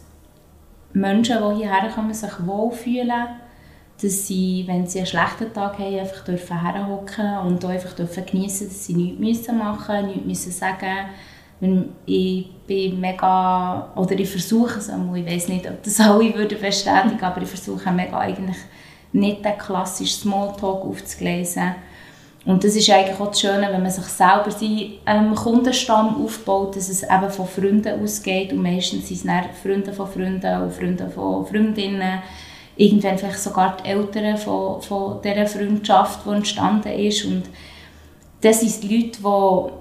Menschen, 0.93 1.37
die 1.37 1.57
hierher 1.57 1.89
kommen, 1.89 2.13
sich 2.13 2.31
wohlfühlen, 2.45 3.27
dass 4.01 4.27
sie, 4.27 4.63
wenn 4.67 4.87
sie 4.87 4.99
einen 4.99 5.07
schlechten 5.07 5.53
Tag 5.53 5.77
haben, 5.77 5.99
einfach 5.99 6.23
dürfen 6.23 6.61
herhocken 6.61 7.37
und 7.45 7.63
auch 7.63 7.69
einfach 7.69 7.93
dürfen 7.93 8.25
geniessen, 8.25 8.67
dass 8.67 8.85
sie 8.85 8.93
nichts 8.93 9.47
machen 9.51 10.07
müssen, 10.07 10.25
nichts 10.25 10.47
müssen 10.47 10.51
sagen 10.51 11.89
Ich 12.05 12.49
bin 12.67 12.99
mega, 12.99 13.91
oder 13.95 14.11
ich 14.13 14.29
versuche 14.29 14.79
es 14.79 14.89
einmal, 14.89 15.19
ich 15.19 15.25
weiß 15.25 15.49
nicht, 15.49 15.67
ob 15.67 15.83
das 15.83 15.99
alle 16.01 16.33
würden 16.35 16.59
bestätigen, 16.59 17.21
aber 17.21 17.41
ich 17.41 17.49
versuche 17.49 17.91
mega 17.91 18.17
eigentlich 18.19 18.57
nicht 19.11 19.45
den 19.45 19.57
klassischen 19.57 20.21
Smalltalk 20.21 20.85
aufzugleisen. 20.85 21.75
Und 22.45 22.63
das 22.63 22.75
ist 22.75 22.89
eigentlich 22.91 23.19
auch 23.19 23.29
das 23.29 23.41
Schöne, 23.41 23.69
wenn 23.71 23.81
man 23.81 23.89
sich 23.89 24.05
selber 24.05 24.51
seinen 24.51 24.93
ähm, 25.07 25.33
Kundenstamm 25.33 26.23
aufbaut, 26.23 26.75
dass 26.75 26.89
es 26.89 27.01
eben 27.01 27.29
von 27.31 27.47
Freunden 27.47 28.03
ausgeht 28.03 28.53
und 28.53 28.61
meistens 28.61 29.07
sind 29.07 29.25
es 29.27 29.61
Freunde 29.63 29.91
von 29.91 30.07
Freunden 30.07 30.61
und 30.61 30.71
Freunde 30.71 31.09
von 31.09 31.47
Freundinnen, 31.47 32.21
irgendwann 32.75 33.17
vielleicht 33.17 33.39
sogar 33.39 33.77
die 33.77 33.89
Eltern 33.89 34.37
von, 34.37 34.79
von 34.81 35.21
dieser 35.23 35.47
Freundschaft, 35.47 36.19
die 36.23 36.35
entstanden 36.35 36.91
ist. 36.91 37.25
Und 37.25 37.43
das 38.41 38.61
sind 38.61 38.91
Leute, 38.91 39.17
wo, 39.23 39.71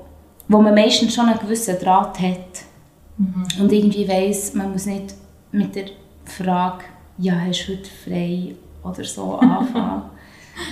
wo 0.48 0.62
man 0.62 0.74
meistens 0.74 1.14
schon 1.14 1.26
einen 1.26 1.38
gewissen 1.38 1.78
Draht 1.78 2.18
hat 2.18 2.63
mhm. 3.16 3.46
und 3.60 3.72
irgendwie 3.72 4.08
weiss, 4.08 4.54
man 4.54 4.72
muss 4.72 4.86
nicht 4.86 5.14
mit 5.52 5.74
der 5.74 5.86
Frage, 6.24 6.84
ja, 7.18 7.34
hast 7.34 7.66
du 7.66 7.72
heute 7.72 7.90
frei 8.04 8.54
oder 8.82 9.04
so 9.04 9.34
anfangen 9.38 10.02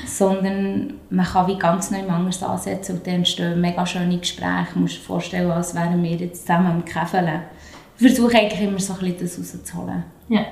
sondern 0.06 0.94
man 1.10 1.26
kann 1.26 1.46
wie 1.46 1.58
ganz 1.58 1.90
neu 1.90 2.06
anders 2.08 2.42
ansetzen 2.42 2.96
und 2.96 3.06
dann 3.06 3.14
entstehen 3.14 3.60
mega 3.60 3.84
schöne 3.84 4.18
Gespräche. 4.18 4.74
Du 4.74 4.80
musst 4.80 4.96
dir 4.96 5.00
vorstellen, 5.00 5.50
als 5.50 5.74
wären 5.74 6.02
wir 6.02 6.16
jetzt 6.16 6.42
zusammen 6.42 6.66
am 6.66 6.84
Käfeln. 6.84 7.42
Ich 7.98 8.06
versuche 8.06 8.38
eigentlich 8.38 8.62
immer 8.62 8.78
so 8.78 8.94
ein 8.94 9.00
bisschen 9.00 9.18
das 9.20 9.38
rauszuholen. 9.38 10.04
Ja. 10.28 10.46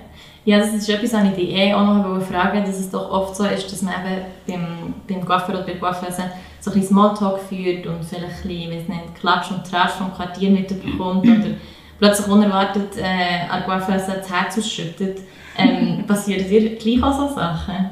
ja, 0.45 0.59
das 0.59 0.75
ist 0.75 0.89
etwas, 0.89 1.13
was 1.13 1.25
ich 1.25 1.35
dich 1.35 1.51
eh 1.51 1.73
auch 1.73 1.85
noch 1.85 2.21
fragen 2.23 2.61
dass 2.65 2.79
es 2.79 2.91
doch 2.91 3.11
oft 3.11 3.37
so 3.37 3.45
ist, 3.45 3.73
dass 3.73 3.83
man 3.83 3.95
eben 3.95 4.25
beim, 4.47 4.95
beim 5.09 5.25
Coiffeur 5.25 5.55
oder 5.55 5.65
bei 5.65 5.75
Coiffeuse 5.75 6.25
so 6.61 6.71
ein 6.71 6.75
bisschen 6.75 6.89
Smalltalk 6.89 7.41
führt 7.41 7.87
und 7.87 8.05
vielleicht 8.05 8.45
ein 8.45 8.49
bisschen, 8.49 8.69
nicht, 8.71 9.15
Klatsch 9.19 9.51
und 9.51 9.65
Tratsch 9.65 9.93
vom 9.93 10.13
Quartier 10.13 10.51
mitbekommt 10.51 11.25
oder 11.25 11.51
plötzlich 12.01 12.27
unerwartet 12.27 12.97
äh, 12.97 13.49
an 13.49 13.63
Coiffeuse 13.65 14.17
das 14.19 14.33
Herz 14.33 14.59
ausschüttet. 14.59 15.21
Ähm, 15.57 16.05
passieren 16.09 16.49
dir 16.49 16.77
gleich 16.77 17.03
auch 17.03 17.13
so 17.13 17.35
Sachen? 17.35 17.91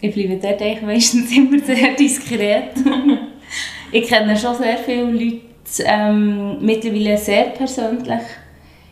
Ich 0.00 0.14
bleibe 0.14 0.36
dort 0.36 0.60
eigentlich 0.60 0.82
meistens 0.82 1.36
immer 1.36 1.58
sehr 1.58 1.94
diskret. 1.94 2.72
ich 3.92 4.08
kenne 4.08 4.36
schon 4.36 4.56
sehr 4.56 4.78
viele 4.78 5.10
Leute, 5.10 5.40
ähm, 5.84 6.64
mittlerweile 6.64 7.16
sehr 7.16 7.44
persönlich. 7.50 8.22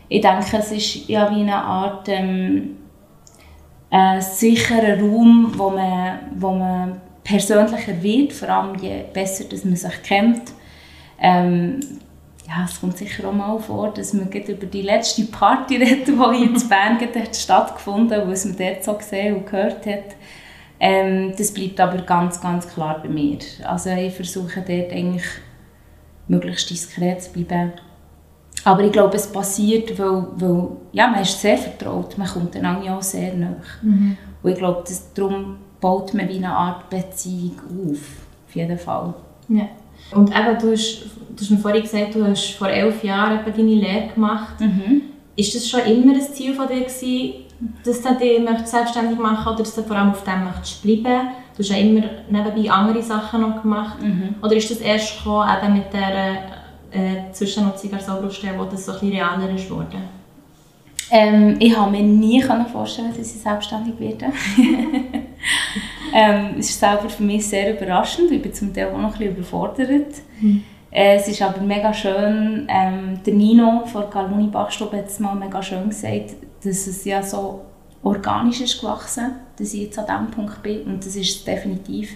Ich 0.07 0.21
denke, 0.21 0.57
es 0.57 0.71
ist 0.71 1.09
ja 1.09 1.29
wie 1.35 1.41
eine 1.41 1.55
Art 1.55 2.07
ähm, 2.09 2.77
ein 3.89 4.21
sicherer 4.21 4.99
Raum, 4.99 5.51
wo 5.55 5.69
man, 5.69 6.19
wo 6.35 6.51
man 6.51 7.01
persönlicher 7.23 8.01
wird, 8.01 8.33
vor 8.33 8.49
allem 8.49 8.75
je 8.75 9.03
besser 9.13 9.45
dass 9.45 9.65
man 9.65 9.75
sich 9.75 10.03
kennt. 10.03 10.51
Ähm, 11.19 11.79
ja, 12.47 12.65
es 12.65 12.79
kommt 12.79 12.97
sicher 12.97 13.27
auch 13.27 13.33
mal 13.33 13.57
vor, 13.59 13.91
dass 13.93 14.13
man 14.13 14.31
über 14.31 14.65
die 14.65 14.81
letzte 14.81 15.23
Party 15.25 15.77
redet, 15.77 16.07
die 16.07 16.11
in 16.11 16.69
Bern 16.69 16.99
stattgefunden 17.33 18.21
hat, 18.21 18.29
was 18.29 18.45
man 18.45 18.57
dort 18.57 18.83
so 18.83 18.93
gesehen 18.93 19.35
und 19.35 19.45
gehört 19.45 19.85
hat. 19.85 20.15
Ähm, 20.79 21.33
das 21.37 21.53
bleibt 21.53 21.79
aber 21.79 21.97
ganz, 21.99 22.41
ganz 22.41 22.67
klar 22.67 22.99
bei 23.01 23.09
mir. 23.09 23.39
Also 23.63 23.89
ich 23.91 24.13
versuche 24.13 24.61
dort 24.61 24.91
eigentlich 24.91 25.23
möglichst 26.27 26.69
diskret 26.69 27.21
zu 27.21 27.31
bleiben. 27.31 27.73
Aber 28.63 28.83
ich 28.83 28.91
glaube, 28.91 29.15
es 29.15 29.31
passiert, 29.31 29.97
weil, 29.97 30.27
weil 30.35 30.69
ja, 30.91 31.07
man 31.07 31.21
ist 31.21 31.39
sehr 31.39 31.57
vertraut, 31.57 32.17
man 32.17 32.27
kommt 32.27 32.55
einander 32.55 32.97
auch 32.97 33.01
sehr 33.01 33.33
nah. 33.33 33.57
Mhm. 33.81 34.17
Und 34.41 34.51
ich 34.51 34.57
glaube, 34.57 34.83
das, 34.87 35.13
darum 35.13 35.57
baut 35.79 36.13
man 36.13 36.27
wie 36.27 36.37
eine 36.37 36.49
Art 36.49 36.89
Beziehung 36.89 37.59
auf, 37.91 37.99
auf 38.47 38.55
jeden 38.55 38.77
Fall. 38.77 39.13
Ja. 39.49 39.69
Und 40.11 40.29
eben, 40.29 40.59
du 40.59 40.71
hast, 40.71 41.03
du 41.35 41.41
hast 41.41 41.51
mir 41.51 41.57
vorhin 41.57 41.81
gesagt, 41.81 42.15
du 42.15 42.25
hast 42.25 42.51
vor 42.51 42.69
elf 42.69 43.03
Jahren 43.03 43.39
deine 43.45 43.75
Lehre 43.75 44.09
gemacht. 44.13 44.59
Mhm. 44.59 45.01
Ist 45.35 45.53
das 45.55 45.67
schon 45.67 45.81
immer 45.81 46.13
ein 46.13 46.21
Ziel 46.21 46.53
von 46.53 46.67
dir 46.67 46.81
gewesen, 46.81 47.45
dass 47.83 48.01
du 48.01 48.15
dich 48.15 48.67
selbstständig 48.67 49.17
machen 49.17 49.47
oder 49.47 49.59
dass 49.59 49.75
du 49.75 49.83
vor 49.83 49.95
allem 49.95 50.11
auf 50.11 50.23
dem 50.23 50.43
möchtest 50.43 50.83
bleiben 50.83 51.29
Du 51.55 51.63
hast 51.63 51.69
ja 51.69 51.77
immer 51.77 52.01
nebenbei 52.29 52.69
andere 52.69 53.01
Sachen 53.01 53.39
noch 53.39 53.61
gemacht. 53.61 54.01
Mhm. 54.01 54.35
Oder 54.41 54.57
ist 54.57 54.69
das 54.69 54.79
erst 54.79 55.19
gekommen, 55.19 55.49
eben 55.57 55.73
mit 55.73 55.93
der 55.93 56.35
äh, 56.91 57.31
Zwischennutzung 57.31 57.93
als 57.93 58.07
Sobrustelle, 58.07 58.59
wo 58.59 58.65
das 58.65 58.85
so 58.85 58.91
ein 58.91 58.99
bisschen 58.99 59.15
realer 59.15 59.55
ist 59.55 59.69
geworden? 59.69 60.01
Ähm, 61.11 61.55
ich 61.59 61.77
habe 61.77 61.91
mir 61.91 62.03
nie 62.03 62.41
vorstellen 62.41 63.13
dass 63.17 63.33
ich 63.33 63.41
selbstständig 63.41 63.97
werde. 63.99 64.25
ähm, 66.17 66.55
es 66.57 66.69
ist 66.69 66.79
selber 66.79 67.09
für 67.09 67.23
mich 67.23 67.45
sehr 67.45 67.75
überraschend. 67.75 68.31
Ich 68.31 68.41
bin 68.41 68.53
zum 68.53 68.73
Teil 68.73 68.87
auch 68.87 68.97
noch 68.97 69.11
ein 69.13 69.19
bisschen 69.19 69.35
überfordert. 69.35 70.15
Mhm. 70.39 70.63
Äh, 70.89 71.17
es 71.17 71.27
ist 71.27 71.41
aber 71.41 71.59
mega 71.59 71.93
schön. 71.93 72.67
Ähm, 72.69 73.19
der 73.25 73.33
Nino 73.33 73.83
von 73.85 74.09
Galmuni 74.09 74.47
Bachstube 74.47 74.95
hat 74.95 75.07
es 75.07 75.19
mal 75.19 75.35
mega 75.35 75.61
schön 75.61 75.89
gesagt, 75.89 76.35
dass 76.63 76.87
es 76.87 77.03
ja 77.03 77.21
so 77.21 77.65
organisch 78.01 78.61
ist 78.61 78.79
gewachsen, 78.79 79.33
dass 79.57 79.73
ich 79.73 79.81
jetzt 79.81 79.99
an 79.99 80.05
diesem 80.05 80.31
Punkt 80.31 80.63
bin 80.63 80.83
und 80.83 81.05
das 81.05 81.17
ist 81.17 81.45
definitiv. 81.45 82.15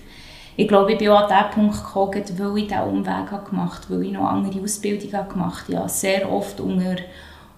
Ich 0.56 0.70
glaube, 0.70 0.94
ich 0.94 0.98
bin 0.98 1.10
auch 1.10 1.24
an 1.24 1.28
diesen 1.28 1.52
Punkt 1.52 1.84
gekommen, 1.84 2.24
weil 2.38 2.58
ich 2.58 2.68
diesen 2.68 2.84
Umweg 2.84 3.50
gemacht 3.50 3.84
habe, 3.84 3.98
weil 3.98 4.06
ich 4.06 4.14
noch 4.14 4.30
andere 4.30 4.62
Ausbildungen 4.62 5.28
gemacht 5.28 5.64
habe. 5.64 5.74
Ich 5.74 5.78
habe 5.78 5.90
sehr 5.90 6.32
oft 6.32 6.62
unter 6.62 6.96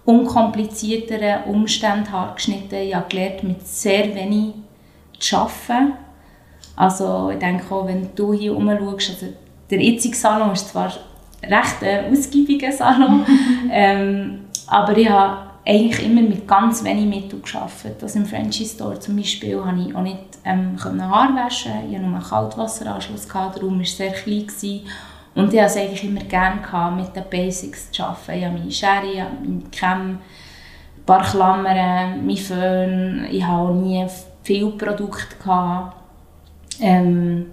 unkomplizierteren 0.06 1.44
Umständen 1.44 2.16
geschnitten. 2.34 2.76
Ich 2.76 2.96
habe 2.96 3.10
gelernt, 3.10 3.44
mit 3.44 3.68
sehr 3.68 4.16
wenig 4.16 4.56
zu 5.20 5.38
arbeiten. 5.38 5.94
Also 6.82 7.30
ich 7.30 7.38
denke 7.38 7.76
auch, 7.76 7.86
wenn 7.86 8.10
du 8.16 8.34
hier 8.34 8.56
herumschaust, 8.56 9.22
also 9.22 9.34
der 9.70 9.80
jetzige 9.84 10.16
Salon 10.16 10.54
ist 10.54 10.70
zwar 10.70 10.92
recht 11.44 11.84
ein 11.84 12.12
ausgiebiger 12.12 12.72
Salon, 12.72 13.24
ähm, 13.72 14.46
aber 14.66 14.98
ich 14.98 15.08
habe 15.08 15.52
eigentlich 15.64 16.04
immer 16.04 16.24
mit 16.24 16.48
ganz 16.48 16.84
wenig 16.84 17.06
Mitteln 17.06 17.44
gearbeitet. 17.44 18.02
Also 18.02 18.18
im 18.18 18.26
Franchise 18.26 18.74
Store 18.74 19.00
zum 19.00 19.16
Beispiel 19.16 19.60
konnte 19.60 19.90
ich 19.90 19.96
auch 19.96 20.02
nicht 20.02 20.18
ähm, 20.44 20.76
Haare 20.84 21.36
waschen. 21.36 21.72
Ich 21.88 21.96
hatte 21.96 22.08
nur 22.08 22.16
einen 22.16 22.24
Kaltwasseranschluss, 22.24 23.28
der 23.28 23.42
Raum 23.62 23.78
war 23.78 23.86
sehr 23.86 24.14
klein. 24.14 24.48
Gewesen. 24.48 24.82
Und 25.36 25.54
ich 25.54 25.60
hatte 25.60 25.74
es 25.74 25.78
eigentlich 25.78 26.04
immer 26.04 26.22
gerne 26.22 26.62
gehabt, 26.62 26.98
mit 26.98 27.16
den 27.16 27.30
Basics 27.30 27.92
zu 27.92 28.04
arbeiten. 28.04 28.40
Ich 28.40 28.46
habe 28.46 28.58
meine 28.58 28.72
Schere, 28.72 29.14
ich 29.14 29.22
habe 29.22 29.36
meine 29.40 29.62
Cam, 29.72 30.10
ein 30.10 30.20
paar 31.06 31.22
Klammern, 31.22 32.26
mein 32.26 32.38
Föhn. 32.38 33.28
Ich 33.30 33.44
hatte 33.44 33.54
auch 33.54 33.72
nie 33.72 34.04
viele 34.42 34.72
Produkte. 34.72 35.36
Gehabt. 35.44 36.01
Ähm, 36.80 37.48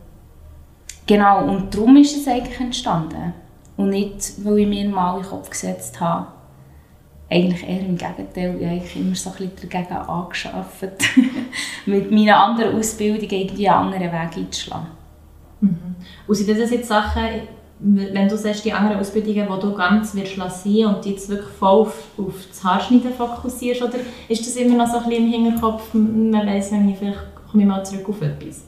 genau, 1.07 1.45
und 1.45 1.75
darum 1.75 1.97
ist 1.97 2.17
es 2.17 2.29
eigentlich 2.29 2.61
entstanden. 2.61 3.35
Und 3.77 3.91
nicht, 3.91 4.45
weil 4.45 4.59
ich 4.59 4.67
mir 4.67 4.89
mal 4.89 5.17
in 5.17 5.23
den 5.23 5.31
Kopf 5.31 5.51
gesetzt 5.51 6.01
habe, 6.01 6.27
eigentlich 7.31 7.63
eher 7.63 7.81
im 7.81 7.97
Gegenteil. 7.97 8.57
Ich 8.61 8.91
habe 8.91 9.05
immer 9.05 9.15
so 9.15 9.31
ein 9.31 9.37
bisschen 9.37 9.71
dagegen 9.71 9.95
angeschafft, 9.95 10.89
mit 11.87 12.11
meinen 12.11 12.31
anderen 12.31 12.77
Ausbildungen 12.77 13.31
irgendwie 13.31 13.69
einen 13.69 13.93
anderen 13.93 14.13
Weg 14.13 14.37
einzuschlagen. 14.37 14.87
Mhm. 15.61 15.97
Und 16.27 16.35
sind 16.35 16.49
das 16.59 16.71
jetzt 16.71 16.89
Sachen, 16.89 17.23
wenn 17.81 18.29
du 18.29 18.37
sagst, 18.37 18.65
die 18.65 18.73
anderen 18.73 18.99
Ausbildungen, 18.99 19.47
die 19.47 19.61
du 19.61 19.75
ganz 19.75 20.15
wirst 20.15 20.37
lassen 20.37 20.87
und 20.87 21.05
die 21.05 21.11
jetzt 21.11 21.29
wirklich 21.29 21.51
voll 21.51 21.83
auf, 21.83 22.05
auf 22.17 22.35
das 22.49 22.65
Haarschneiden 22.65 23.13
fokussierst, 23.13 23.83
oder 23.83 23.99
ist 24.29 24.47
das 24.47 24.57
immer 24.57 24.77
noch 24.77 24.91
so 24.91 24.99
ein 24.99 25.09
bisschen 25.09 25.27
im 25.27 25.31
Hinterkopf, 25.31 25.95
man 25.95 26.47
weiss, 26.47 26.73
wenn 26.73 26.89
ich 26.89 26.99
vielleicht 26.99 27.19
komme 27.51 27.63
ich 27.63 27.69
mal 27.69 27.85
zurück 27.85 28.09
auf 28.09 28.23
etwas? 28.23 28.68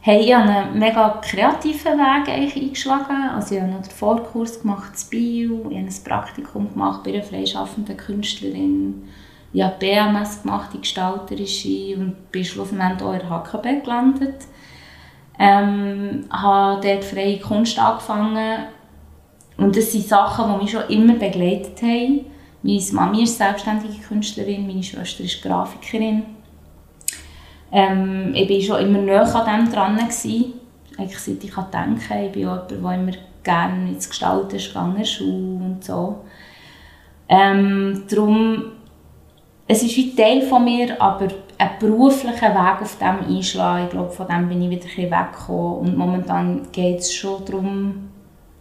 Hey, 0.00 0.20
ich 0.24 0.32
habe 0.32 0.48
einen 0.48 0.78
mega 0.78 1.20
kreativen 1.20 1.98
Weg 1.98 2.28
eingeschlagen. 2.28 3.30
Also 3.34 3.56
ich 3.56 3.60
habe 3.60 3.72
noch 3.72 3.82
den 3.82 3.90
Vorkurs 3.90 4.60
gemacht 4.60 4.92
in 4.94 5.10
Bio, 5.10 5.70
ich 5.70 5.76
habe 5.76 5.88
ein 5.88 6.04
Praktikum 6.04 6.72
gemacht 6.72 7.02
bei 7.02 7.14
einer 7.14 7.24
freischaffenden 7.24 7.96
Künstlerin. 7.96 9.08
Ich 9.52 9.60
habe 9.60 9.74
BMS 9.80 10.42
gemacht, 10.42 10.70
die 10.72 10.80
gestalterische, 10.80 11.96
und 11.96 12.30
bin 12.30 12.44
schlussendlich 12.44 13.02
auch 13.02 13.12
in 13.12 13.18
der 13.18 13.30
HKB 13.30 13.84
gelandet. 13.84 14.46
Ähm, 15.36 16.26
habe 16.30 16.80
dort 16.80 17.04
freie 17.04 17.40
Kunst 17.40 17.78
angefangen. 17.78 18.66
Und 19.56 19.76
das 19.76 19.90
sind 19.90 20.06
Sachen, 20.06 20.52
die 20.52 20.62
mich 20.62 20.70
schon 20.70 20.88
immer 20.88 21.14
begleitet 21.14 21.82
haben. 21.82 22.26
Meine 22.62 22.82
Mami 22.92 23.24
ist 23.24 23.38
selbstständige 23.38 23.98
Künstlerin, 24.06 24.66
meine 24.66 24.82
Schwester 24.82 25.24
ist 25.24 25.42
Grafikerin. 25.42 26.37
Ähm, 27.70 28.32
ich 28.34 28.68
war 28.68 28.78
schon 28.78 28.86
immer 28.86 28.98
näher 28.98 29.34
an 29.34 29.66
dem 29.66 29.72
dran. 29.72 29.96
Gewesen. 29.96 30.54
Eigentlich 30.96 31.18
seit 31.18 31.44
ich 31.44 31.54
denken 31.54 32.00
kann. 32.00 32.24
Ich 32.24 32.32
bin 32.32 32.42
jemand, 32.42 32.70
der 32.70 32.78
immer 32.78 33.12
gerne 33.42 33.88
ins 33.90 34.08
Gestalten 34.08 34.56
ist, 34.56 34.68
gegangen, 34.68 35.04
Schule 35.04 35.64
und 35.64 35.84
so. 35.84 36.24
Ähm, 37.28 38.04
darum, 38.10 38.64
es 39.66 39.82
ist 39.82 39.96
wie 39.96 40.14
Teil 40.14 40.42
von 40.42 40.64
mir, 40.64 41.00
aber 41.00 41.28
einen 41.58 41.78
beruflichen 41.78 42.40
Weg 42.40 42.82
auf 42.82 42.98
dem 42.98 43.36
einschlagen, 43.36 43.84
ich 43.84 43.90
glaube, 43.90 44.10
von 44.10 44.26
dem 44.28 44.48
bin 44.48 44.62
ich 44.62 44.70
wieder 44.70 44.86
ein 44.86 45.10
weggekommen. 45.10 45.78
Und 45.80 45.98
momentan 45.98 46.68
geht 46.72 47.00
es 47.00 47.12
schon 47.12 47.44
darum, 47.44 48.08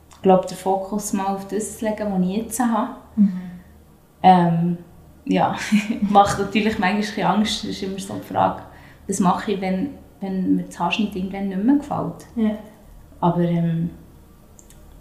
ich 0.10 0.22
glaube, 0.22 0.48
den 0.48 0.58
Fokus 0.58 1.14
mal 1.14 1.28
auf 1.28 1.48
das 1.48 1.78
zu 1.78 1.86
legen, 1.86 2.12
was 2.12 2.28
ich 2.28 2.38
jetzt 2.38 2.60
habe. 2.60 2.90
Mhm. 3.16 3.42
Ähm, 4.24 4.78
ja, 5.26 5.56
macht 6.10 6.40
natürlich 6.40 6.80
manchmal 6.80 7.36
Angst. 7.36 7.64
Das 7.64 7.70
ist 7.70 7.84
immer 7.84 8.00
so 8.00 8.16
die 8.16 8.34
Frage, 8.34 8.64
was 9.08 9.20
mache 9.20 9.54
ich, 9.54 9.62
wenn, 9.62 9.90
wenn 10.20 10.56
mir 10.56 10.64
das 10.64 10.80
Haarschnitt 10.80 11.16
irgendwann 11.16 11.50
nicht 11.50 11.64
mehr 11.64 11.76
gefällt. 11.76 12.26
Ja. 12.36 12.58
Aber 13.20 13.42
ähm, 13.42 13.90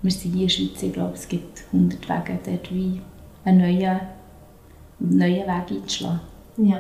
wir 0.03 0.11
sind 0.11 0.33
hier 0.33 0.43
in 0.43 0.47
der 0.47 0.49
Schweiz, 0.49 0.83
ich 0.83 0.93
glaube, 0.93 1.15
es 1.15 1.29
gibt 1.29 1.65
100 1.73 2.09
Wege, 2.09 2.39
dort 2.45 2.75
wie 2.75 3.01
einen 3.45 3.59
neuen, 3.59 4.01
neuen 4.99 5.47
Weg 5.47 5.71
einzuschlagen. 5.71 6.21
Ja. 6.59 6.79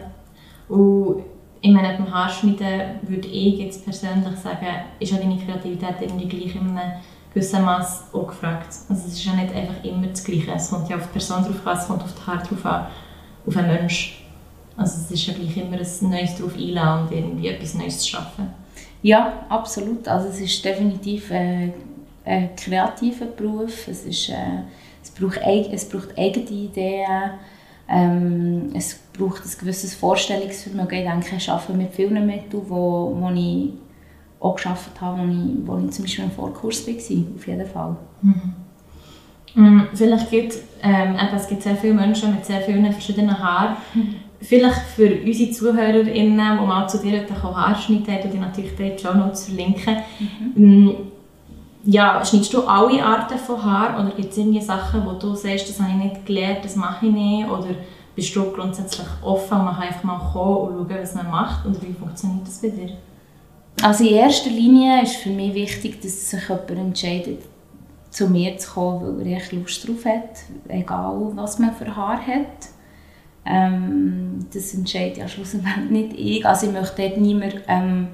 Und 0.69 1.25
ich 1.61 1.73
meine, 1.73 1.97
beim 1.97 2.13
Haarschneiden 2.13 3.01
würde 3.03 3.29
ich 3.29 3.59
jetzt 3.59 3.85
persönlich 3.85 4.37
sagen, 4.37 4.67
ist 5.01 5.13
ja 5.13 5.19
deine 5.19 5.39
Kreativität 5.39 5.97
irgendwie 6.01 6.29
gleich 6.29 6.55
in 6.55 6.77
einem 6.77 6.93
gewissen 7.33 7.65
Maß 7.65 8.15
auch 8.15 8.29
gefragt. 8.29 8.69
Also 8.89 9.07
es 9.07 9.15
ist 9.15 9.25
ja 9.25 9.35
nicht 9.35 9.55
einfach 9.55 9.83
immer 9.85 10.07
das 10.07 10.25
Gleiche. 10.25 10.53
Es 10.53 10.71
kommt 10.71 10.89
ja 10.89 10.97
auf 10.97 11.03
die 11.03 11.13
Person 11.19 11.43
drauf 11.43 11.67
an, 11.67 11.79
es 11.79 11.87
kommt 11.87 12.03
auf 12.03 12.15
die 12.15 12.27
Haare 12.27 12.47
drauf 12.47 12.67
an, 12.67 12.87
auf 13.47 13.57
einen 13.57 13.69
Mensch. 13.69 14.26
Also 14.77 15.01
es 15.01 15.11
ist 15.11 15.27
ja 15.27 15.35
gleich 15.35 15.57
immer 15.57 15.79
ein 15.79 16.11
Neues 16.11 16.37
drauf 16.37 16.55
einladen 16.57 17.07
und 17.07 17.13
irgendwie 17.13 17.49
etwas 17.49 17.75
Neues 17.75 17.99
zu 18.01 18.11
schaffen. 18.11 18.49
Ja, 19.03 19.47
absolut. 19.49 20.07
Also 20.09 20.29
es 20.29 20.41
ist 20.41 20.65
definitiv 20.65 21.31
äh, 21.31 21.73
ein 22.25 22.57
kreativer 22.57 23.27
Beruf. 23.27 23.89
Es, 23.89 24.05
ist, 24.05 24.29
äh, 24.29 24.35
es, 25.03 25.11
braucht, 25.11 25.41
es 25.73 25.89
braucht 25.89 26.19
eigene 26.19 26.51
Ideen. 26.51 27.31
Ähm, 27.89 28.71
es 28.75 28.99
braucht 29.17 29.45
ein 29.45 29.59
gewisses 29.59 29.95
Vorstellungsvermögen. 29.95 30.99
Ich 30.99 31.05
denke, 31.05 31.37
ich 31.37 31.51
arbeite 31.51 31.73
mit 31.73 31.95
vielen 31.95 32.27
Mitteln, 32.27 32.63
wo, 32.69 33.17
wo 33.17 33.31
ich 33.31 33.71
auch 34.41 34.57
gearbeitet 34.57 35.01
habe, 35.01 35.23
wo 35.23 35.25
ich, 35.25 35.83
wo 35.83 35.87
ich 35.87 35.93
zum 35.93 36.05
Beispiel 36.05 36.25
im 36.25 36.31
Vorkurs 36.31 36.87
war, 36.87 36.95
auf 36.95 37.47
jeden 37.47 37.67
Fall. 37.67 37.97
Mhm. 38.23 38.55
Mhm, 39.55 39.89
vielleicht 39.95 40.31
gibt 40.31 40.59
ähm, 40.83 41.17
es 41.35 41.49
gibt 41.49 41.63
sehr 41.63 41.77
viele 41.77 41.95
Menschen 41.95 42.35
mit 42.35 42.45
sehr 42.45 42.61
vielen 42.61 42.93
verschiedenen 42.93 43.39
Haaren. 43.39 43.77
Mhm. 43.95 44.17
Vielleicht 44.41 44.83
für 44.95 45.23
unsere 45.25 45.51
ZuhörerInnen, 45.51 46.59
die 46.61 46.67
mal 46.67 46.87
zu 46.89 46.99
dir 46.99 47.25
Haare 47.43 47.75
schneiden, 47.81 48.15
haben, 48.15 48.31
die 48.31 48.39
natürlich 48.39 48.77
dort 48.77 49.01
schon 49.01 49.19
noch 49.19 49.33
zu 49.33 49.47
verlinken. 49.47 49.97
Mhm. 50.55 50.95
Ja, 51.85 52.25
schneidest 52.25 52.53
du 52.53 52.63
alle 52.65 53.03
Arten 53.03 53.39
von 53.39 53.63
Haar 53.63 54.01
oder 54.01 54.11
gibt 54.11 54.33
es 54.33 54.39
irgendwie 54.39 54.61
Sachen, 54.61 55.07
wo 55.07 55.13
du 55.13 55.35
sagst, 55.35 55.69
das 55.69 55.81
habe 55.81 55.93
ich 55.93 56.13
nicht 56.13 56.27
gelernt, 56.27 56.65
das 56.65 56.75
mache 56.75 57.07
ich 57.07 57.13
nicht? 57.13 57.49
Oder 57.49 57.69
bist 58.15 58.35
du 58.35 58.51
grundsätzlich 58.51 59.07
offen 59.23 59.59
und 59.59 59.65
man 59.67 59.75
kann 59.75 59.85
einfach 59.85 60.03
mal 60.03 60.19
kommen 60.19 60.79
und 60.79 60.91
schauen, 60.91 61.03
was 61.03 61.15
man 61.15 61.31
macht? 61.31 61.65
Oder 61.65 61.81
wie 61.83 61.93
funktioniert 61.93 62.47
das 62.47 62.61
bei 62.61 62.69
dir? 62.69 62.97
Also 63.83 64.05
in 64.05 64.15
erster 64.15 64.51
Linie 64.51 65.03
ist 65.03 65.17
für 65.17 65.31
mich 65.31 65.55
wichtig, 65.55 66.01
dass 66.01 66.31
sich 66.31 66.49
jemand 66.49 66.71
entscheidet, 66.71 67.43
zu 68.11 68.29
mir 68.29 68.57
zu 68.59 68.71
kommen, 68.73 69.19
weil 69.19 69.27
er 69.27 69.37
echt 69.37 69.53
Lust 69.53 69.87
drauf 69.87 70.05
hat, 70.07 70.31
egal 70.69 71.33
was 71.35 71.59
man 71.59 71.75
für 71.75 71.95
Haar 71.95 72.19
hat. 72.27 72.71
Ähm, 73.47 74.47
das 74.53 74.75
entscheidet 74.75 75.19
ja 75.19 75.29
schlussendlich 75.29 75.87
nicht 75.89 76.13
ich. 76.19 76.47
Also 76.47 76.67
ich 76.67 76.73
möchte 76.73 77.03
dort 77.03 77.19
niemand, 77.19 77.57
ähm, 77.69 78.09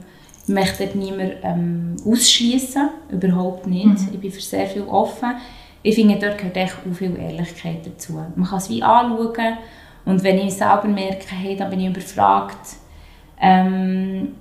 ich 0.46 0.52
möchte 0.52 0.84
dort 0.84 0.96
niemand 0.96 1.34
ähm, 1.42 1.96
ausschließen, 2.04 2.88
überhaupt 3.10 3.66
nicht. 3.66 3.86
Mhm. 3.86 4.08
Ich 4.12 4.20
bin 4.20 4.30
für 4.30 4.40
sehr 4.40 4.66
viel 4.66 4.82
offen. 4.82 5.34
Ich 5.82 5.94
finde, 5.94 6.18
dort 6.18 6.38
gehört 6.38 6.56
echt 6.56 6.76
auch 6.88 6.94
viel 6.94 7.16
Ehrlichkeit 7.16 7.86
dazu. 7.86 8.12
Man 8.36 8.46
kann 8.46 8.58
es 8.58 8.68
wie 8.70 8.82
anschauen 8.82 9.58
und 10.04 10.22
wenn 10.22 10.38
ich 10.38 10.54
selber 10.54 10.88
merke, 10.88 11.26
hey, 11.30 11.56
dann 11.56 11.70
bin 11.70 11.80
ich 11.80 11.88
überfragt, 11.88 12.76
ähm, 13.40 14.34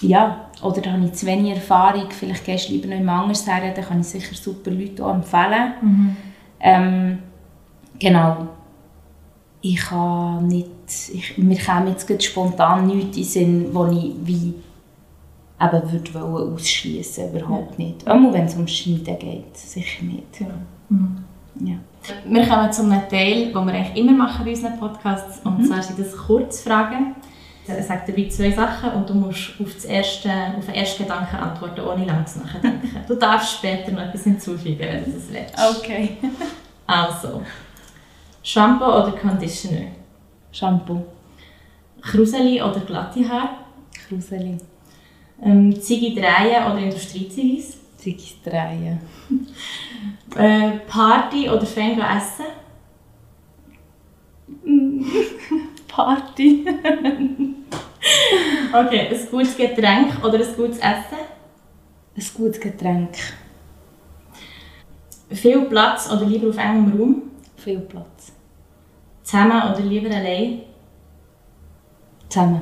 ja, 0.00 0.50
oder 0.62 0.80
da 0.80 0.92
habe 0.92 1.04
ich 1.04 1.12
zu 1.12 1.26
wenig 1.26 1.54
Erfahrung, 1.54 2.06
vielleicht 2.10 2.44
gehst 2.44 2.68
du 2.68 2.72
lieber 2.72 2.88
noch 2.88 2.96
jemand 2.96 3.20
anderes 3.20 3.46
her, 3.46 3.72
dann 3.74 3.84
kann 3.84 4.00
ich 4.00 4.06
sicher 4.06 4.34
super 4.34 4.70
Leute 4.70 5.04
auch 5.04 5.14
empfehlen. 5.14 5.74
Mhm. 5.80 6.16
Ähm, 6.60 7.18
genau. 7.98 8.48
Ich 9.66 9.80
kann 9.80 10.46
nicht, 10.46 10.68
ich, 11.10 11.38
mir 11.38 11.56
käme 11.56 11.88
jetzt 11.88 12.06
gerade 12.06 12.20
spontan 12.20 12.86
nichts 12.86 13.16
in 13.16 13.22
den 13.22 13.24
Sinn, 13.24 13.68
wo 13.72 13.86
ich 13.86 14.12
wie 14.22 14.52
eben 15.58 15.92
würde 15.92 16.22
ausschließen 16.22 17.30
überhaupt 17.30 17.78
ja. 17.78 17.86
nicht. 17.86 18.06
Auch 18.06 18.32
wenn 18.32 18.44
es 18.44 18.54
um 18.56 18.68
Schneiden 18.68 19.18
geht, 19.18 19.56
sicher 19.56 20.04
nicht. 20.04 20.40
Ja. 20.40 20.48
Mhm. 20.90 21.24
ja. 21.60 21.76
Wir 22.26 22.46
kommen 22.46 22.70
zu 22.72 22.82
einem 22.82 23.08
Teil, 23.08 23.46
den 23.46 23.54
wir 23.54 23.72
eigentlich 23.72 23.96
immer 23.96 24.12
machen 24.12 24.44
bei 24.44 24.50
unseren 24.50 24.78
Podcasts, 24.78 25.40
und 25.44 25.60
mhm. 25.60 25.64
zwar 25.64 25.82
sind 25.82 25.98
das 25.98 26.14
Kurzfragen. 26.14 27.14
Er 27.66 27.82
sagt 27.82 28.14
dir 28.14 28.28
zwei 28.28 28.50
Sachen 28.50 28.90
und 28.90 29.08
du 29.08 29.14
musst 29.14 29.52
auf, 29.58 29.72
das 29.74 29.86
erste, 29.86 30.30
auf 30.58 30.66
den 30.66 30.74
ersten 30.74 31.04
Gedanken 31.04 31.36
antworten, 31.36 31.80
ohne 31.80 32.04
lange 32.04 32.26
zu 32.26 32.40
nachdenken. 32.40 32.90
du 33.08 33.14
darfst 33.14 33.54
später 33.54 33.92
noch 33.92 34.02
etwas 34.02 34.24
hinzufügen, 34.24 34.80
wenn 34.80 35.04
du 35.04 35.16
es 35.16 35.32
willst. 35.32 35.78
Okay. 35.78 36.18
also, 36.86 37.40
Shampoo 38.44 38.84
oder 38.84 39.12
Conditioner? 39.12 39.86
Shampoo. 40.52 41.02
Kruseli 42.02 42.60
oder 42.60 42.80
glatte 42.80 43.26
Haare? 43.26 43.48
Kruseli. 44.06 44.58
Ähm, 45.42 45.80
Ziggy 45.80 46.14
drehen 46.14 46.62
oder 46.66 46.78
Industrieziggis? 46.78 47.78
Ziggis 47.96 48.36
drehen. 48.44 49.00
äh, 50.36 50.72
Party 50.86 51.48
oder 51.48 51.64
fein 51.64 51.98
essen? 51.98 52.44
Party. 55.88 56.66
okay, 58.74 59.08
ein 59.08 59.28
gutes 59.30 59.56
Getränk 59.56 60.22
oder 60.22 60.34
ein 60.34 60.54
gutes 60.54 60.78
Essen? 60.78 61.24
Ein 62.14 62.26
gutes 62.34 62.60
Getränk. 62.60 63.16
Viel 65.30 65.62
Platz 65.62 66.12
oder 66.12 66.26
lieber 66.26 66.50
auf 66.50 66.58
engem 66.58 66.92
Raum? 67.00 67.22
Viel 67.56 67.80
Platz. 67.80 68.33
Zusammen 69.24 69.62
oder 69.72 69.80
lieber 69.80 70.14
allein? 70.14 70.60
Zusammen. 72.28 72.60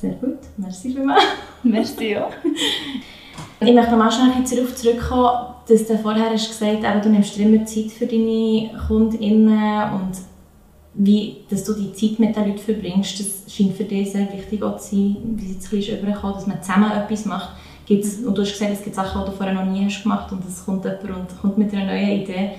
Sehr 0.00 0.12
gut, 0.12 0.38
merci 0.56 0.92
vielmals. 0.92 1.22
merci, 1.62 2.12
ja. 2.12 2.30
Ich 3.62 3.74
möchte 3.74 3.90
nochmal 3.90 4.10
schnell 4.10 4.30
darauf 4.42 4.74
zurückkommen, 4.74 5.54
dass 5.68 5.86
du 5.86 5.98
vorher 5.98 6.30
hast 6.30 6.48
gesagt 6.48 6.82
hast, 6.82 7.04
du 7.04 7.10
nimmst 7.10 7.36
immer 7.36 7.62
Zeit 7.66 7.90
für 7.90 8.06
deine 8.06 8.70
KundInnen 8.88 9.92
und 9.92 10.12
wie, 10.94 11.42
dass 11.50 11.64
du 11.64 11.74
die 11.74 11.92
Zeit 11.92 12.18
mit 12.18 12.34
den 12.34 12.48
Leuten 12.48 12.58
verbringst, 12.58 13.20
das 13.20 13.54
scheint 13.54 13.76
für 13.76 13.84
dich 13.84 14.12
sehr 14.12 14.32
wichtig 14.32 14.62
auch 14.62 14.78
zu 14.78 14.96
sein, 14.96 15.16
wie 15.36 15.56
es 15.58 15.70
jetzt 15.70 16.02
überkommt, 16.02 16.36
dass 16.36 16.46
man 16.46 16.62
zusammen 16.62 16.90
etwas 16.90 17.26
macht. 17.26 17.50
Gibt's, 17.84 18.20
und 18.20 18.36
du 18.36 18.40
hast 18.40 18.52
gesagt, 18.52 18.72
es 18.72 18.82
gibt 18.82 18.96
Sachen, 18.96 19.20
die 19.20 19.30
du 19.30 19.36
vorher 19.36 19.54
noch 19.54 19.70
nie 19.70 19.84
hast 19.84 20.02
gemacht 20.02 20.32
und 20.32 20.42
es 20.48 20.64
kommt 20.64 20.84
jemand 20.84 21.04
und 21.04 21.40
kommt 21.42 21.58
mit 21.58 21.74
einer 21.74 21.84
neuen 21.84 22.22
Idee. 22.22 22.52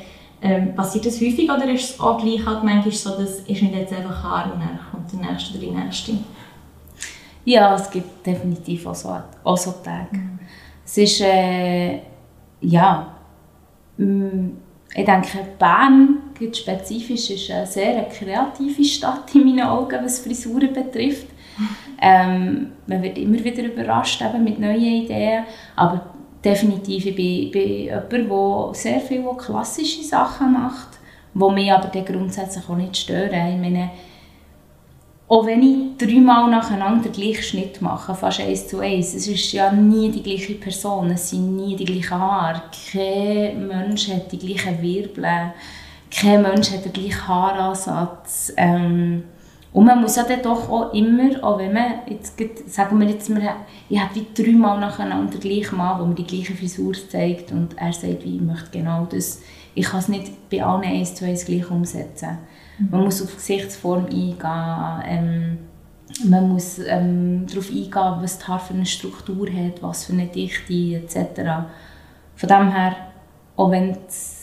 Ähm, 0.43 0.73
passiert 0.75 1.05
das 1.05 1.21
häufig 1.21 1.51
oder 1.51 1.69
ist 1.69 1.91
es 1.91 1.99
auch 1.99 2.17
gleich 2.17 2.43
halt 2.43 2.63
manchmal 2.63 2.91
so, 2.91 3.11
dass 3.11 3.43
ich 3.45 3.61
nicht 3.61 3.75
jetzt 3.75 3.93
einfach 3.93 4.23
Haar 4.23 4.51
und 4.53 4.59
dann 4.59 4.79
kommt 4.89 5.11
der 5.11 5.31
Nächste 5.31 5.57
oder 5.57 5.67
die 5.67 5.71
Nächste? 5.71 6.13
Ja, 7.45 7.75
es 7.75 7.89
gibt 7.89 8.25
definitiv 8.25 8.85
auch 8.87 8.95
so, 8.95 9.15
auch 9.43 9.57
so 9.57 9.71
Tage. 9.83 10.17
Mhm. 10.17 10.39
Es 10.85 10.97
ist, 10.97 11.21
äh, 11.21 11.99
ja, 12.61 13.15
mm, 13.97 14.49
ich 14.93 15.05
denke, 15.05 15.37
Bern 15.57 16.17
spezifisch 16.53 17.29
ist 17.29 17.51
eine 17.51 17.65
sehr 17.67 18.03
kreative 18.05 18.83
Stadt 18.83 19.33
in 19.35 19.45
meinen 19.45 19.61
Augen, 19.61 19.99
was 20.03 20.19
Frisuren 20.19 20.73
betrifft. 20.73 21.27
Ähm, 22.03 22.71
man 22.87 23.03
wird 23.03 23.19
immer 23.19 23.43
wieder 23.43 23.61
überrascht 23.61 24.23
eben 24.23 24.43
mit 24.43 24.57
neuen 24.57 24.81
Ideen, 24.81 25.43
aber 25.75 26.01
definitiv 26.43 27.05
ich 27.05 27.15
bin, 27.15 27.51
bin 27.51 28.29
jemand, 28.29 28.75
der 28.75 28.81
sehr 28.81 28.99
viele 28.99 29.33
klassische 29.37 30.03
Sachen 30.03 30.53
macht, 30.53 30.99
die 31.33 31.51
mich 31.51 31.71
aber 31.71 31.87
dann 31.87 32.05
grundsätzlich 32.05 32.69
auch 32.69 32.75
nicht 32.75 32.97
stören. 32.97 33.53
Ich 33.53 33.59
meine, 33.59 33.91
auch 35.27 35.45
wenn 35.45 35.61
ich 35.61 35.97
dreimal 35.97 36.49
nacheinander 36.49 37.09
den 37.09 37.13
gleichen 37.13 37.43
Schnitt 37.43 37.81
mache, 37.81 38.13
fast 38.13 38.41
eins 38.41 38.67
zu 38.67 38.79
eins, 38.79 39.13
es 39.13 39.27
ist 39.27 39.53
ja 39.53 39.71
nie 39.71 40.11
die 40.11 40.23
gleiche 40.23 40.55
Person, 40.55 41.09
es 41.11 41.29
sind 41.29 41.55
nie 41.55 41.75
die 41.75 41.85
gleichen 41.85 42.19
Haare, 42.19 42.63
kein 42.91 43.65
Mensch 43.65 44.09
hat 44.09 44.29
die 44.31 44.39
gleichen 44.39 44.81
Wirbel, 44.81 45.53
kein 46.13 46.41
Mensch 46.41 46.71
hat 46.71 46.83
den 46.83 46.91
gleichen 46.91 47.27
Haaransatz. 47.27 48.51
Ähm, 48.57 49.23
und 49.73 49.85
man 49.85 50.01
muss 50.01 50.17
ja 50.17 50.23
dann 50.23 50.41
doch 50.41 50.69
auch 50.69 50.93
immer, 50.93 51.43
auch 51.43 51.57
wenn 51.57 51.73
man, 51.73 51.93
jetzt, 52.09 52.37
sagen 52.69 52.99
wir 52.99 53.07
jetzt, 53.07 53.29
wir, 53.33 53.55
ich 53.87 53.99
habe 53.99 54.15
wie 54.15 54.27
dreimal 54.33 54.79
nacheinander 54.79 55.31
den 55.31 55.39
gleichen 55.39 55.77
Mann, 55.77 55.97
der 55.97 56.07
mir 56.07 56.15
die 56.15 56.25
gleiche 56.25 56.53
Frisur 56.53 56.93
zeigt 56.93 57.53
und 57.53 57.77
er 57.77 57.93
sagt, 57.93 58.25
wie 58.25 58.35
ich 58.35 58.41
möchte 58.41 58.69
genau 58.71 59.07
das. 59.09 59.41
Ich 59.73 59.85
kann 59.85 60.01
es 60.01 60.09
nicht 60.09 60.49
bei 60.49 60.61
allen 60.61 60.83
eins 60.83 61.15
zu 61.15 61.25
eins 61.25 61.45
gleich 61.45 61.71
umsetzen. 61.71 62.37
Man 62.89 63.03
muss 63.05 63.21
auf 63.21 63.29
die 63.29 63.35
Gesichtsform 63.37 64.05
eingehen. 64.05 65.03
Ähm, 65.05 65.57
man 66.25 66.49
muss 66.49 66.79
ähm, 66.79 67.45
darauf 67.47 67.69
eingehen, 67.69 68.21
was 68.21 68.39
das 68.39 68.47
Haar 68.49 68.59
für 68.59 68.73
eine 68.73 68.85
Struktur 68.85 69.47
hat, 69.47 69.81
was 69.81 70.05
für 70.05 70.13
eine 70.13 70.25
Dichte 70.25 70.73
etc. 70.73 71.69
Von 72.35 72.49
dem 72.49 72.71
her, 72.73 72.95
auch 73.55 73.71
wenn 73.71 73.95
es 74.05 74.40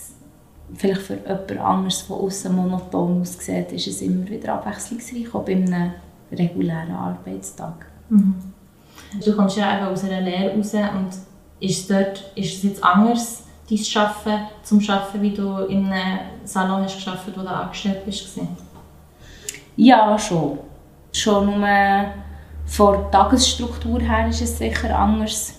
vielleicht 0.75 1.03
für 1.03 1.15
jemand 1.15 1.59
anderes 1.59 2.03
von 2.03 2.21
außen 2.21 2.55
monoton 2.55 3.23
aussieht, 3.23 3.73
ist 3.73 3.87
es 3.87 4.03
immer 4.03 4.29
wieder 4.29 4.55
abwechslungsreich, 4.55 5.35
auch 5.35 5.45
bei 5.45 5.57
einem 5.57 5.93
regulären 6.31 6.93
Arbeitstag. 6.93 7.87
Mhm. 8.09 8.35
Du 9.25 9.35
kommst 9.35 9.57
ja 9.57 9.79
eben 9.79 9.87
aus 9.87 10.05
einer 10.05 10.21
Lehre 10.21 10.55
raus 10.57 10.75
und 10.75 11.11
ist, 11.61 11.91
dort, 11.91 12.33
ist 12.35 12.57
es 12.57 12.63
jetzt 12.63 12.85
anders 12.85 13.45
dein 13.71 14.03
Arbeiten 14.03 14.47
zum 14.63 14.81
Arbeiten, 14.89 15.23
wie 15.23 15.35
du 15.35 15.59
in 15.65 15.87
einem 15.87 16.21
Salon 16.45 16.83
hast 16.83 17.05
gearbeitet, 17.05 17.35
wo 17.37 17.43
du 17.43 17.49
angestellt 17.49 18.05
bist? 18.05 18.39
Ja, 19.77 20.19
schon. 20.19 20.59
Schon 21.13 21.47
nur 21.47 21.67
von 22.67 22.95
der 22.95 23.11
Tagesstruktur 23.11 24.01
her 24.01 24.29
ist 24.29 24.43
es 24.43 24.59
sicher 24.59 24.99
anders. 24.99 25.55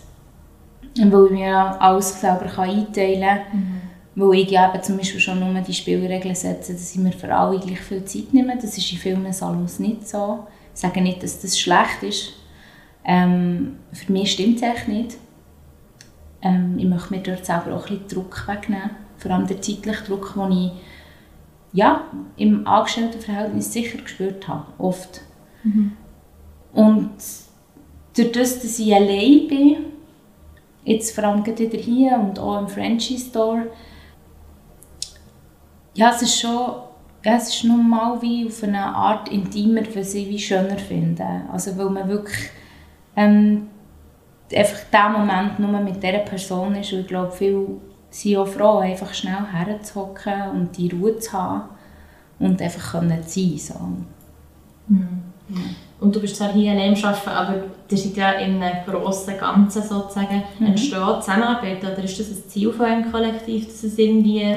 Weil 0.97 1.25
ich 1.25 1.31
mir 1.31 1.81
alles 1.81 2.19
selber 2.19 2.45
einteilen 2.59 3.21
kann. 3.21 3.39
Mhm. 3.53 3.78
Weil 4.19 4.39
ich 4.39 4.51
eben 4.51 4.83
zum 4.83 4.97
Beispiel 4.97 5.21
schon 5.21 5.39
nur 5.39 5.61
die 5.61 5.73
Spielregeln 5.73 6.35
setze, 6.35 6.73
dass 6.73 6.93
ich 6.93 6.99
mir 6.99 7.13
für 7.13 7.33
alle 7.33 7.57
gleich 7.57 7.79
viel 7.79 8.03
Zeit 8.03 8.33
nehme. 8.33 8.53
Das 8.57 8.77
ist 8.77 8.91
in 8.91 8.97
vielen 8.97 9.31
Salons 9.31 9.79
nicht 9.79 10.05
so. 10.09 10.45
Ich 10.73 10.81
sage 10.81 10.99
nicht, 10.99 11.23
dass 11.23 11.39
das 11.39 11.57
schlecht 11.57 12.03
ist. 12.03 12.33
Ähm, 13.05 13.77
für 13.93 14.11
mich 14.11 14.33
stimmt 14.33 14.57
es 14.57 14.63
echt 14.63 14.89
nicht. 14.89 15.17
Ähm, 16.41 16.75
ich 16.77 16.83
möchte 16.83 17.13
mir 17.13 17.21
dort 17.21 17.45
selber 17.45 17.73
auch 17.73 17.89
ein 17.89 17.99
bisschen 17.99 18.07
Druck 18.09 18.45
wegnehmen. 18.45 18.89
Vor 19.17 19.31
allem 19.31 19.47
der 19.47 19.61
zeitliche 19.61 20.03
Druck, 20.03 20.33
den 20.35 20.51
ich 20.51 20.71
ja, 21.71 22.03
im 22.35 22.67
Angestelltenverhältnis 22.67 23.71
sicher 23.71 23.99
gespürt 23.99 24.49
habe. 24.49 24.65
Oft. 24.79 25.21
Mhm. 25.63 25.93
Und 26.73 27.11
durch 28.17 28.31
das, 28.33 28.61
dass 28.61 28.79
ich 28.79 28.93
allein 28.93 29.47
bin, 29.47 29.75
jetzt 30.83 31.15
vor 31.15 31.23
allem 31.23 31.45
wieder 31.45 31.77
hier 31.77 32.19
und 32.19 32.37
auch 32.37 32.59
im 32.59 32.67
Franchise 32.67 33.29
Store, 33.29 33.67
ja, 35.99 36.11
es 36.15 36.21
ist 36.21 36.39
schon, 36.39 36.75
ja, 37.25 37.35
es 37.35 37.49
ist 37.49 37.65
nochmal 37.65 38.21
wie 38.21 38.47
auf 38.47 38.63
eine 38.63 38.83
Art 38.83 39.27
intimer, 39.29 39.81
was 39.93 40.13
ich 40.13 40.29
wie 40.29 40.39
schöner 40.39 40.77
finde. 40.77 41.25
Also 41.51 41.77
weil 41.77 41.89
man 41.89 42.07
wirklich 42.07 42.49
ähm, 43.17 43.67
einfach 44.55 44.79
diesen 44.93 45.11
Moment 45.11 45.59
nur 45.59 45.81
mit 45.81 46.01
dieser 46.01 46.19
Person 46.19 46.75
ist 46.75 46.93
und 46.93 47.01
ich 47.01 47.07
glaube, 47.07 47.31
viele 47.31 47.67
sind 48.09 48.37
auch 48.37 48.47
froh, 48.47 48.77
einfach 48.77 49.13
schnell 49.13 49.45
herzuhocken 49.51 50.51
und 50.53 50.77
die 50.77 50.89
Ruhe 50.89 51.19
zu 51.19 51.33
haben 51.33 51.63
und 52.39 52.61
einfach 52.61 52.93
können 52.93 53.21
sein 53.23 53.57
so. 53.57 53.73
Mhm. 54.87 55.23
Ja. 55.49 55.61
Und 55.99 56.15
du 56.15 56.21
bist 56.21 56.37
zwar 56.37 56.53
hier 56.53 56.71
allein 56.71 56.95
am 56.95 57.03
Arbeiten, 57.03 57.29
aber 57.29 57.55
ihr 57.91 57.97
seid 57.97 58.15
ja 58.15 58.31
in 58.31 58.63
einem 58.63 58.85
grossen 58.85 59.37
Ganzen 59.37 59.83
sozusagen. 59.83 60.43
Mhm. 60.59 60.67
Entsteht 60.67 60.93
Zusammenarbeit 60.93 61.83
oder 61.83 62.01
ist 62.01 62.17
das 62.17 62.29
ein 62.29 62.43
Ziel 62.47 62.71
von 62.71 62.85
einem 62.85 63.11
Kollektiv, 63.11 63.65
dass 63.65 63.83
es 63.83 63.97
irgendwie 63.97 64.55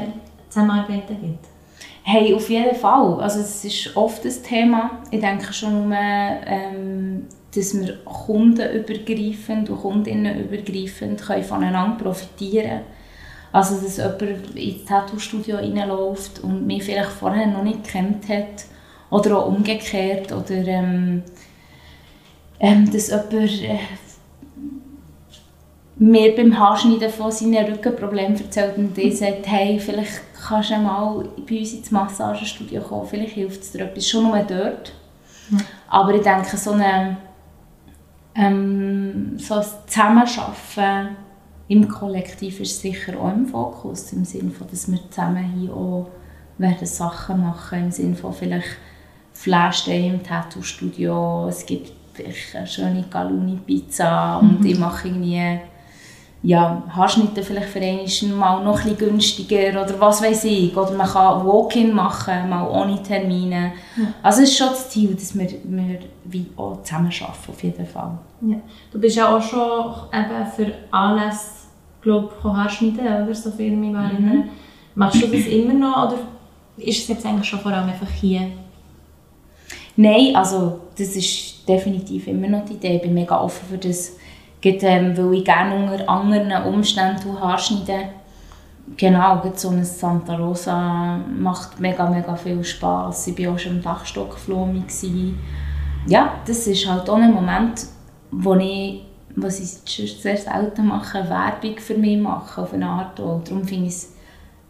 Zusammenarbeiten 0.52 1.18
gibt? 1.20 1.46
Hey, 2.04 2.34
auf 2.34 2.50
jeden 2.50 2.74
Fall. 2.74 3.20
Also 3.20 3.40
es 3.40 3.64
ist 3.64 3.96
oft 3.96 4.24
ein 4.24 4.42
Thema. 4.42 5.02
Ich 5.10 5.20
denke 5.20 5.52
schon 5.52 5.88
nur, 5.88 5.96
ähm, 5.96 7.26
dass 7.54 7.74
wir 7.74 7.98
kundenübergreifend 8.04 9.70
und 9.70 9.80
kundinnenübergreifend 9.80 11.20
können 11.20 11.44
voneinander 11.44 12.02
profitieren 12.02 12.68
können. 12.68 12.84
Also 13.52 13.76
dass 13.76 13.98
jemand 13.98 14.56
ins 14.56 14.84
Tattoo-Studio 14.86 15.56
reinläuft 15.56 16.40
und 16.40 16.66
mich 16.66 16.82
vielleicht 16.84 17.10
vorher 17.10 17.46
noch 17.46 17.62
nicht 17.62 17.84
kennt 17.84 18.28
hat 18.28 18.64
oder 19.10 19.38
auch 19.38 19.46
umgekehrt. 19.46 20.32
Oder 20.32 20.66
ähm, 20.66 21.22
ähm, 22.58 22.90
dass 22.90 23.12
jemand 23.12 23.62
äh, 23.62 23.78
mir 26.02 26.34
beim 26.34 26.58
Haarschneiden 26.58 27.10
von 27.10 27.30
seinen 27.30 27.64
Rückenproblemen 27.64 28.36
erzählt 28.36 28.76
und 28.76 28.98
ich 28.98 29.18
sagt, 29.18 29.46
hey, 29.46 29.78
vielleicht 29.78 30.20
kannst 30.46 30.70
du 30.70 30.78
mal 30.78 31.24
bei 31.48 31.60
uns 31.60 31.74
ins 31.74 31.92
Massagestudio 31.92 32.82
kommen, 32.82 33.06
vielleicht 33.06 33.34
hilft 33.34 33.62
es 33.62 33.70
dir 33.70 33.82
etwas, 33.82 34.08
schon 34.08 34.24
nur 34.24 34.38
dort. 34.38 34.92
Ja. 35.50 35.58
Aber 35.88 36.12
ich 36.14 36.22
denke, 36.22 36.56
so, 36.56 36.72
eine, 36.72 37.18
ähm, 38.34 39.38
so 39.38 39.54
ein 39.54 39.64
Zusammenarbeiten 39.86 41.16
im 41.68 41.88
Kollektiv 41.88 42.58
ist 42.60 42.80
sicher 42.80 43.18
auch 43.20 43.32
im 43.32 43.46
Fokus, 43.46 44.12
im 44.12 44.24
Sinne 44.24 44.50
von, 44.50 44.66
dass 44.68 44.90
wir 44.90 44.98
zusammen 45.08 45.54
hier 45.56 45.72
auch 45.72 46.10
werden 46.58 46.86
Sachen 46.86 47.42
machen, 47.42 47.84
im 47.84 47.90
Sinne 47.92 48.16
von 48.16 48.32
vielleicht 48.32 48.76
Flashday 49.32 50.08
im 50.08 50.22
Tattoo-Studio, 50.22 51.46
es 51.48 51.64
gibt 51.64 51.92
eine 52.18 52.66
schöne 52.66 53.04
Galuni-Pizza 53.08 54.40
mhm. 54.42 54.56
und 54.56 54.64
ich 54.64 54.78
mache 54.78 55.08
irgendwie 55.08 55.60
ja, 56.42 56.82
Haarschnitte 56.88 57.42
vielleicht 57.42 57.68
für 57.68 57.80
einen 57.80 58.36
mal 58.36 58.64
noch 58.64 58.84
ein 58.84 58.96
günstiger 58.96 59.80
oder 59.80 59.94
was 60.00 60.22
weiß 60.22 60.44
ich. 60.44 60.76
Oder 60.76 60.92
man 60.92 61.06
kann 61.06 61.46
Walk-in 61.46 61.94
machen, 61.94 62.48
mal 62.48 62.68
ohne 62.68 63.00
Termine. 63.02 63.72
Ja. 63.96 64.04
Also 64.22 64.42
es 64.42 64.50
ist 64.50 64.58
schon 64.58 64.68
das 64.68 64.90
Ziel, 64.90 65.14
dass 65.14 65.38
wir, 65.38 65.48
wir 65.64 65.98
wie 66.24 66.46
auch 66.56 66.82
zusammen 66.82 67.12
arbeiten, 67.20 67.52
auf 67.52 67.62
jeden 67.62 67.86
Fall. 67.86 68.18
Ja. 68.40 68.56
Du 68.90 68.98
bist 68.98 69.16
ja 69.16 69.36
auch 69.36 69.42
schon 69.42 69.92
eben 70.12 70.46
für 70.56 70.72
Anlässe, 70.90 71.50
glaube 72.00 72.30
ich, 72.36 72.44
Haarschneiden, 72.44 73.06
oder? 73.06 73.34
So 73.34 73.52
viel 73.52 73.76
mich 73.76 73.94
erinnern. 73.94 74.36
Mhm. 74.36 74.44
Machst 74.96 75.22
du 75.22 75.28
das 75.28 75.46
immer 75.46 75.74
noch 75.74 76.08
oder 76.08 76.18
ist 76.76 76.98
es 76.98 77.08
jetzt 77.08 77.24
eigentlich 77.24 77.48
schon 77.48 77.60
vor 77.60 77.72
allem 77.72 77.88
einfach 77.88 78.10
hier 78.10 78.48
Nein, 79.96 80.34
also 80.34 80.80
das 80.96 81.16
ist 81.16 81.68
definitiv 81.68 82.26
immer 82.26 82.48
noch 82.48 82.64
die 82.64 82.74
Idee. 82.74 82.96
Ich 82.96 83.02
bin 83.02 83.14
mega 83.14 83.40
offen 83.40 83.68
für 83.68 83.78
das, 83.78 84.16
Gerade, 84.62 84.86
ähm, 84.86 85.16
weil 85.16 85.34
ich 85.34 85.44
gerne 85.44 85.74
unter 85.74 86.08
anderen 86.08 86.52
Umständen 86.72 87.38
Haare 87.40 87.58
schneide. 87.58 88.04
Genau, 88.96 89.42
so 89.54 89.70
ein 89.70 89.84
Santa 89.84 90.36
Rosa 90.36 91.18
macht 91.38 91.78
mega, 91.80 92.08
mega 92.08 92.34
viel 92.36 92.62
Spass. 92.64 93.26
Ich 93.26 93.38
war 93.38 93.54
auch 93.54 93.58
schon 93.58 93.76
im 93.76 93.82
Dachstockflumi. 93.82 94.84
Ja, 96.06 96.34
das 96.46 96.66
ist 96.66 96.88
halt 96.88 97.08
auch 97.08 97.16
ein 97.16 97.32
Moment, 97.32 97.86
wo 98.30 98.54
ich, 98.56 99.02
was 99.36 99.60
ich 99.60 100.20
sehr 100.20 100.36
selten 100.36 100.86
mache, 100.86 101.28
Werbung 101.28 101.78
für 101.78 101.94
mich 101.94 102.18
mache, 102.18 102.62
auf 102.62 102.72
eine 102.72 102.86
Art. 102.86 103.20
Und 103.20 103.48
darum 103.48 103.64
finde 103.64 103.86
ich 103.86 103.94
es 103.94 104.12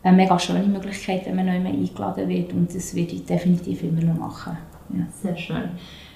eine 0.02 0.16
mega 0.16 0.38
schöne 0.38 0.64
Möglichkeit, 0.64 1.26
wenn 1.26 1.36
man 1.36 1.46
neu 1.46 1.68
eingeladen 1.68 2.28
wird. 2.28 2.52
Und 2.52 2.74
das 2.74 2.94
werde 2.94 3.12
ich 3.12 3.24
definitiv 3.24 3.82
immer 3.82 4.02
noch 4.02 4.18
machen. 4.18 4.58
Ja. 4.90 5.06
Sehr 5.22 5.36
schön. 5.36 5.70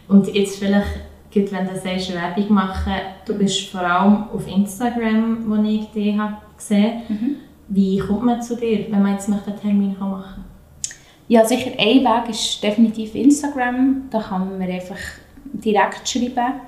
Und 0.08 0.32
jetzt 0.34 0.58
vielleicht, 0.58 1.00
wenn 1.36 1.68
du 1.68 1.76
sagst, 1.78 2.14
Werbung 2.14 2.54
machen, 2.54 2.94
du 3.24 3.34
bist 3.34 3.68
vor 3.68 3.80
allem 3.80 4.24
auf 4.32 4.46
Instagram, 4.46 5.44
wo 5.46 5.62
ich 5.62 5.86
dich 5.90 6.18
habe 6.18 6.36
gesehen 6.56 7.02
mhm. 7.08 7.36
Wie 7.68 7.98
kommt 7.98 8.22
man 8.22 8.40
zu 8.40 8.56
dir, 8.56 8.86
wenn 8.90 9.02
man 9.02 9.14
jetzt 9.14 9.28
einen 9.28 9.42
Termin 9.60 9.96
machen 9.98 10.22
kann? 10.22 10.44
Ja, 11.28 11.44
sicher 11.44 11.72
ein 11.76 12.04
Weg 12.04 12.30
ist 12.30 12.62
definitiv 12.62 13.14
Instagram. 13.16 14.04
Da 14.10 14.20
kann 14.20 14.48
man 14.48 14.58
mir 14.58 14.72
einfach 14.72 14.98
direkt 15.52 16.08
schreiben. 16.08 16.60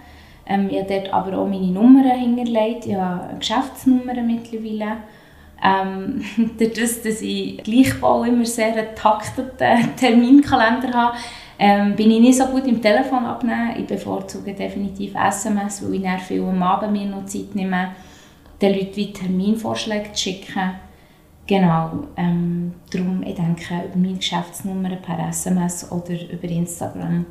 Ähm, 0.45 0.69
ich 0.71 0.81
habe 0.81 0.89
dort 0.89 1.13
aber 1.13 1.39
auch 1.39 1.47
meine 1.47 1.71
Nummern 1.71 2.11
hinterlegt. 2.11 2.87
Ich 2.87 2.97
habe 2.97 3.29
eine 3.29 3.39
Geschäftsnummer 3.39 4.15
mittlerweile. 4.15 4.97
Ähm, 5.63 6.25
dadurch, 6.59 7.03
dass 7.03 7.23
ich 7.23 7.63
gleichwohl 7.63 8.29
immer 8.29 8.45
sehr 8.45 8.75
einen 8.75 8.97
takteten 8.97 9.97
Terminkalender 9.97 10.93
habe, 10.93 11.17
ähm, 11.59 11.97
bin 11.97 12.11
ich 12.11 12.21
nicht 12.21 12.39
so 12.39 12.47
gut 12.47 12.67
im 12.67 12.81
Telefon 12.81 13.25
abnehmen. 13.25 13.75
Ich 13.79 13.87
bevorzuge 13.87 14.55
definitiv 14.55 15.15
SMS, 15.15 15.85
weil 15.85 15.95
ich 15.95 16.03
dann 16.03 16.19
viel 16.19 16.43
am 16.43 16.63
Abend 16.63 16.93
mir 16.93 17.07
noch 17.07 17.27
Zeit 17.27 17.55
nehme, 17.55 17.91
den 18.61 18.75
Leuten 18.75 18.97
wie 18.97 19.13
Terminvorschläge 19.13 20.13
zu 20.13 20.23
schicken. 20.23 20.73
Genau, 21.47 21.91
ähm, 22.17 22.75
darum, 22.93 23.23
ich 23.23 23.35
denke, 23.35 23.75
über 23.87 23.97
meine 23.97 24.17
Geschäftsnummer 24.17 24.97
per 24.97 25.29
SMS 25.29 25.91
oder 25.91 26.31
über 26.31 26.49
Instagram. 26.49 27.25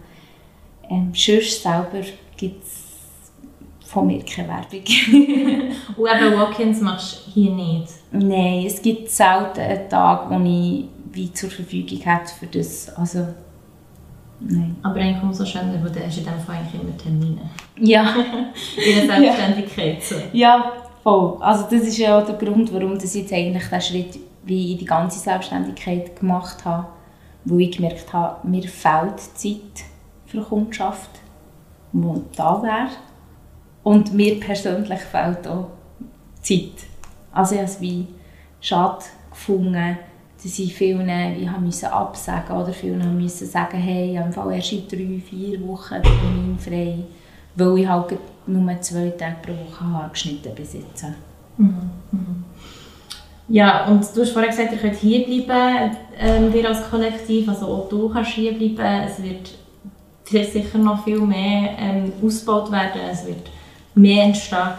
Ähm, 0.90 1.12
sonst 1.14 1.62
selber 1.62 2.02
gibt 2.36 2.64
es 2.64 2.88
von 3.86 4.08
mir 4.08 4.24
keine 4.26 4.50
Werbung. 4.50 4.82
Und 5.98 6.10
eben 6.10 6.38
Walk-ins 6.38 6.82
machst 6.82 7.28
du 7.28 7.32
hier 7.32 7.52
nicht? 7.52 7.90
Nein, 8.12 8.66
es 8.66 8.82
gibt 8.82 9.10
selten 9.10 9.60
einen 9.60 9.90
Tag, 9.90 10.30
wo 10.30 10.44
ich 10.44 10.86
wie 11.12 11.32
zur 11.32 11.50
Verfügung 11.50 12.06
habe 12.06 12.26
für 12.28 12.48
das. 12.48 12.90
Also, 12.98 13.28
Nein. 14.40 14.76
Aber 14.84 14.96
eigentlich 14.96 15.24
umso 15.24 15.46
schöner, 15.46 15.74
weil 15.84 15.92
du 15.92 16.06
hast 16.06 16.18
in 16.18 16.24
diesem 16.24 16.40
Fall 16.40 16.58
eigentlich 16.58 16.82
immer 16.82 16.98
Termine. 16.98 17.42
Ja. 17.80 18.14
in 18.78 19.08
der 19.08 19.18
Selbstständigkeit. 19.18 20.04
So. 20.04 20.16
Ja, 20.32 20.74
voll. 21.04 21.38
Also 21.40 21.64
das 21.64 21.82
ist 21.82 21.98
ja 21.98 22.20
auch 22.20 22.26
der 22.26 22.36
Grund, 22.36 22.72
warum 22.74 22.98
ich 22.98 23.14
jetzt 23.14 23.34
eigentlich 23.34 23.68
den 23.68 23.82
Schritt 23.82 24.20
wie 24.44 24.74
in 24.74 24.78
die 24.78 24.86
ganze 24.86 25.20
Selbstständigkeit 25.20 26.20
gemacht 26.20 26.64
habe. 26.66 26.88
Weil 27.46 27.62
ich 27.62 27.78
gemerkt 27.78 28.14
habe, 28.14 28.48
mir 28.48 28.64
fehlt 28.64 29.20
Zeit 29.20 29.86
für 30.26 30.42
Kundschaft, 30.42 31.10
die 31.94 32.22
da 32.36 32.62
wäre. 32.62 32.90
Und 33.84 34.14
mir 34.14 34.40
persönlich 34.40 35.00
fehlt 35.00 35.48
auch 35.48 35.70
Zeit. 36.42 36.86
Also 37.32 37.56
ich 37.56 37.62
habe 37.62 37.72
es 37.72 37.82
wie 37.82 38.08
schade 38.60 39.06
gefunden, 39.30 39.98
dass 40.44 40.60
ich 40.60 40.74
vielen 40.76 41.10
ich 41.10 41.50
musste 41.60 41.92
absagen 41.92 42.56
oder 42.56 42.72
vielen 42.72 43.22
musste 43.22 43.46
sagen, 43.46 43.78
hey, 43.78 44.12
ich 44.12 44.38
habe 44.38 44.56
erst 44.56 44.74
in 44.74 44.88
drei, 44.88 45.20
vier 45.20 45.68
Wochen 45.68 46.58
frei, 46.60 47.00
weil 47.56 47.78
ich 47.80 47.88
halt 47.88 48.18
nur 48.46 48.82
zwei 48.82 49.10
Tage 49.10 49.36
pro 49.42 49.52
Woche 49.52 50.10
geschnitten 50.12 50.54
besitze. 50.56 51.16
Mhm. 51.58 51.90
Mhm. 52.12 52.44
Ja, 53.50 53.88
und 53.88 54.04
du 54.14 54.22
hast 54.22 54.32
vorhin 54.32 54.52
gesagt, 54.52 54.74
ihr 54.74 54.78
könnt 54.78 54.96
hier 54.96 55.26
bleiben, 55.46 55.98
ähm, 56.20 56.54
wir 56.54 56.68
als 56.68 56.90
Kollektiv, 56.90 57.48
also 57.48 57.68
auch 57.68 57.90
du 57.90 58.10
kannst 58.10 58.32
hier 58.32 58.54
bleiben. 58.54 59.08
Es 59.08 59.24
wird 59.24 59.52
sicher 60.30 60.78
noch 60.78 61.04
viel 61.04 61.20
mehr 61.20 61.70
ähm, 61.80 62.12
ausgebaut 62.24 62.72
werden, 62.72 63.02
es 63.10 63.26
wird 63.26 63.50
mehr 63.96 64.26
entstehen. 64.26 64.74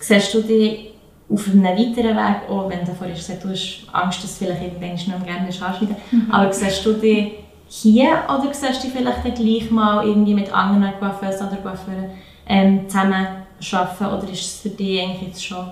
Siehst 0.00 0.34
du 0.34 0.42
dich 0.42 0.91
auf 1.32 1.48
einem 1.48 1.64
weiteren 1.64 2.16
Weg, 2.16 2.50
auch 2.50 2.68
wenn 2.68 2.84
du 2.84 2.92
vorhin 2.92 3.16
gesagt 3.16 3.38
hast, 3.38 3.44
du 3.44 3.50
hast 3.50 3.94
Angst, 3.94 4.24
dass 4.24 4.38
du 4.38 4.44
vielleicht 4.44 4.62
irgendwann 4.62 5.18
noch 5.18 5.26
gerne 5.26 5.46
anschneiden 5.46 5.96
mhm. 6.10 6.30
aber 6.30 6.52
siehst 6.52 6.84
du 6.84 6.92
dich 6.94 7.32
hier 7.68 8.22
oder 8.28 8.52
siehst 8.52 8.84
du 8.84 8.88
dich 8.88 8.96
vielleicht 8.96 9.24
dann 9.24 9.34
gleich 9.34 9.70
mal 9.70 10.06
irgendwie 10.06 10.34
mit 10.34 10.52
anderen 10.52 10.92
Coiffeurs 10.98 11.40
oder 11.40 11.56
Coiffeuren 11.56 12.10
ähm, 12.46 12.88
zusammen 12.88 13.26
arbeiten 13.72 14.06
oder 14.06 14.32
ist 14.32 14.40
es 14.42 14.60
für 14.60 14.70
dich 14.70 15.00
eigentlich 15.00 15.28
jetzt 15.28 15.44
schon 15.44 15.66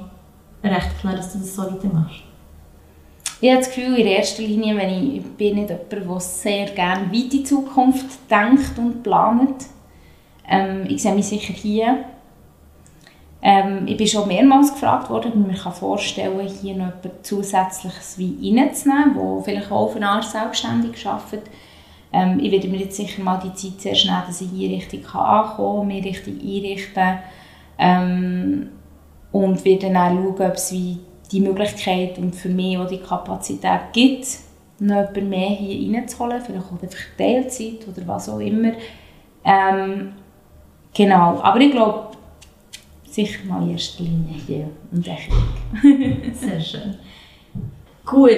recht 0.62 0.98
klar, 1.00 1.14
dass 1.14 1.32
du 1.32 1.38
das 1.38 1.54
so 1.54 1.62
weitermachst? 1.62 2.22
Ich 3.42 3.50
habe 3.50 3.60
das 3.60 3.74
Gefühl, 3.74 3.96
in 3.96 4.06
erster 4.06 4.42
Linie, 4.42 4.76
wenn 4.76 4.90
ich, 4.90 5.16
ich 5.16 5.24
bin 5.36 5.54
nicht 5.54 5.70
jemand, 5.70 5.92
der 5.92 6.20
sehr 6.20 6.66
gerne 6.66 7.06
weit 7.06 7.22
in 7.22 7.30
die 7.30 7.42
Zukunft 7.42 8.06
denkt 8.30 8.78
und 8.78 9.02
plant. 9.02 9.66
Ähm, 10.46 10.84
ich 10.88 11.00
sehe 11.00 11.14
mich 11.14 11.26
sicher 11.26 11.54
hier. 11.54 12.04
Ähm, 13.42 13.86
ich 13.86 13.96
bin 13.96 14.06
schon 14.06 14.28
mehrmals 14.28 14.72
gefragt 14.72 15.08
worden, 15.08 15.32
ob 15.32 15.50
ich 15.50 15.64
mir 15.64 15.72
vorstellen 15.72 16.38
kann, 16.38 16.46
hier 16.46 16.76
noch 16.76 16.88
etwas 16.88 17.12
Zusätzliches 17.22 18.18
wie 18.18 18.54
reinzunehmen, 18.54 19.14
der 19.14 19.42
vielleicht 19.42 19.72
auch 19.72 19.86
auf 19.86 19.96
eine 19.96 20.08
Art 20.08 20.24
selbstständig 20.24 21.06
arbeitet. 21.06 21.44
Ähm, 22.12 22.38
ich 22.42 22.50
werde 22.50 22.68
mir 22.68 22.80
jetzt 22.80 22.96
sicher 22.96 23.22
mal 23.22 23.40
die 23.42 23.54
Zeit 23.54 23.80
sehr 23.80 23.94
schnell, 23.94 24.22
dass 24.26 24.40
ich 24.40 24.50
hier 24.50 24.70
richtig 24.70 25.06
ankommen 25.14 25.78
kann, 25.78 25.86
mich 25.86 26.04
richtig 26.04 26.42
einrichten 26.42 27.18
ähm, 27.78 28.68
und 29.32 29.64
werde 29.64 29.90
dann 29.90 29.96
auch 29.96 30.10
schauen, 30.10 30.50
ob 30.50 30.54
es 30.54 30.72
wie 30.72 30.98
die 31.32 31.40
Möglichkeit 31.40 32.18
und 32.18 32.34
für 32.34 32.48
mich 32.48 32.76
auch 32.76 32.88
die 32.88 32.98
Kapazität 32.98 33.92
gibt, 33.92 34.26
noch 34.80 34.96
jemanden 34.96 35.30
mehr 35.30 35.50
hier 35.50 35.96
reinzuholen, 35.96 36.42
vielleicht 36.44 36.66
auch 36.66 36.82
einfach 36.82 36.98
Teilzeit 37.16 37.86
oder 37.88 38.06
was 38.06 38.28
auch 38.28 38.40
immer. 38.40 38.72
Ähm, 39.44 40.12
genau, 40.92 41.40
aber 41.42 41.60
ich 41.60 41.70
glaube, 41.70 42.08
sicher 43.10 43.44
mal 43.46 43.62
in 43.62 43.72
erster 43.72 44.04
Linie 44.04 44.40
hier 44.46 44.70
und 44.92 45.02
Technik. 45.02 46.34
Sehr 46.34 46.60
schön. 46.60 46.94
Gut, 48.04 48.30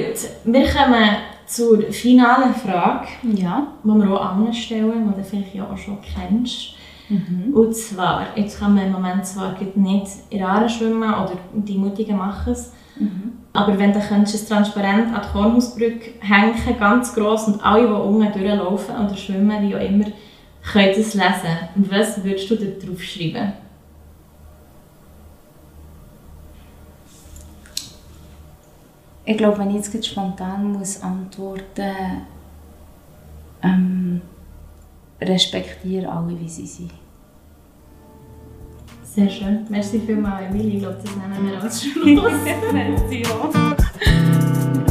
wir 0.44 0.68
kommen 0.68 1.16
zur 1.46 1.82
finalen 1.92 2.54
Frage, 2.54 3.08
ja. 3.22 3.66
die 3.84 3.88
wir 3.88 4.10
auch 4.10 4.30
anderen 4.32 4.52
stellen, 4.52 5.08
die 5.08 5.20
du 5.20 5.24
vielleicht 5.24 5.54
ja 5.54 5.64
auch 5.64 5.76
schon 5.76 5.98
kennst. 6.00 6.74
Mhm. 7.08 7.52
Und 7.54 7.74
zwar, 7.74 8.26
jetzt 8.36 8.58
kann 8.58 8.74
man 8.74 8.86
im 8.86 8.92
Moment 8.92 9.24
zwar 9.26 9.54
nicht 9.74 10.06
in 10.30 10.42
Aare 10.42 10.68
schwimmen 10.68 11.02
oder 11.02 11.36
die 11.52 11.76
Mutigen 11.76 12.16
machen 12.16 12.52
es, 12.52 12.72
mhm. 12.98 13.32
aber 13.52 13.78
wenn 13.78 13.92
du 13.92 14.00
könntest, 14.00 14.50
ein 14.50 14.56
Transparent 14.56 15.14
an 15.14 15.20
die 15.22 15.32
Kornhausbrücke 15.32 16.12
hängen, 16.20 16.54
ganz 16.78 17.14
gross 17.14 17.48
und 17.48 17.64
alle, 17.64 17.86
die 17.86 17.92
unten 17.92 18.32
durchlaufen 18.32 18.94
oder 18.94 19.16
schwimmen, 19.16 19.68
wie 19.68 19.76
auch 19.76 19.80
immer, 19.80 20.06
können 20.72 20.90
es 20.90 21.14
lesen. 21.14 21.58
Und 21.74 21.90
was 21.90 22.22
würdest 22.24 22.50
du 22.50 22.56
da 22.56 22.64
drauf 22.64 23.02
schreiben? 23.02 23.52
Ich 29.24 29.36
glaube, 29.36 29.58
wenn 29.58 29.70
ich 29.70 29.86
jetzt 29.92 30.06
spontan 30.06 30.72
muss 30.72 31.00
antworten 31.02 32.26
ähm, 33.62 34.20
respektiere 35.20 36.10
alle, 36.10 36.38
wie 36.38 36.48
sie 36.48 36.66
sind. 36.66 36.90
Sehr 39.04 39.28
schön. 39.28 39.66
Merci 39.68 40.00
vielmals, 40.00 40.50
Emilie. 40.50 40.74
Ich 40.74 40.80
glaube, 40.80 40.98
das 41.02 41.14
nehmen 41.16 41.50
wir 41.50 41.62
als 41.62 41.84
Schluss. 41.84 42.32
Merci 42.72 43.22
auch. 43.26 44.78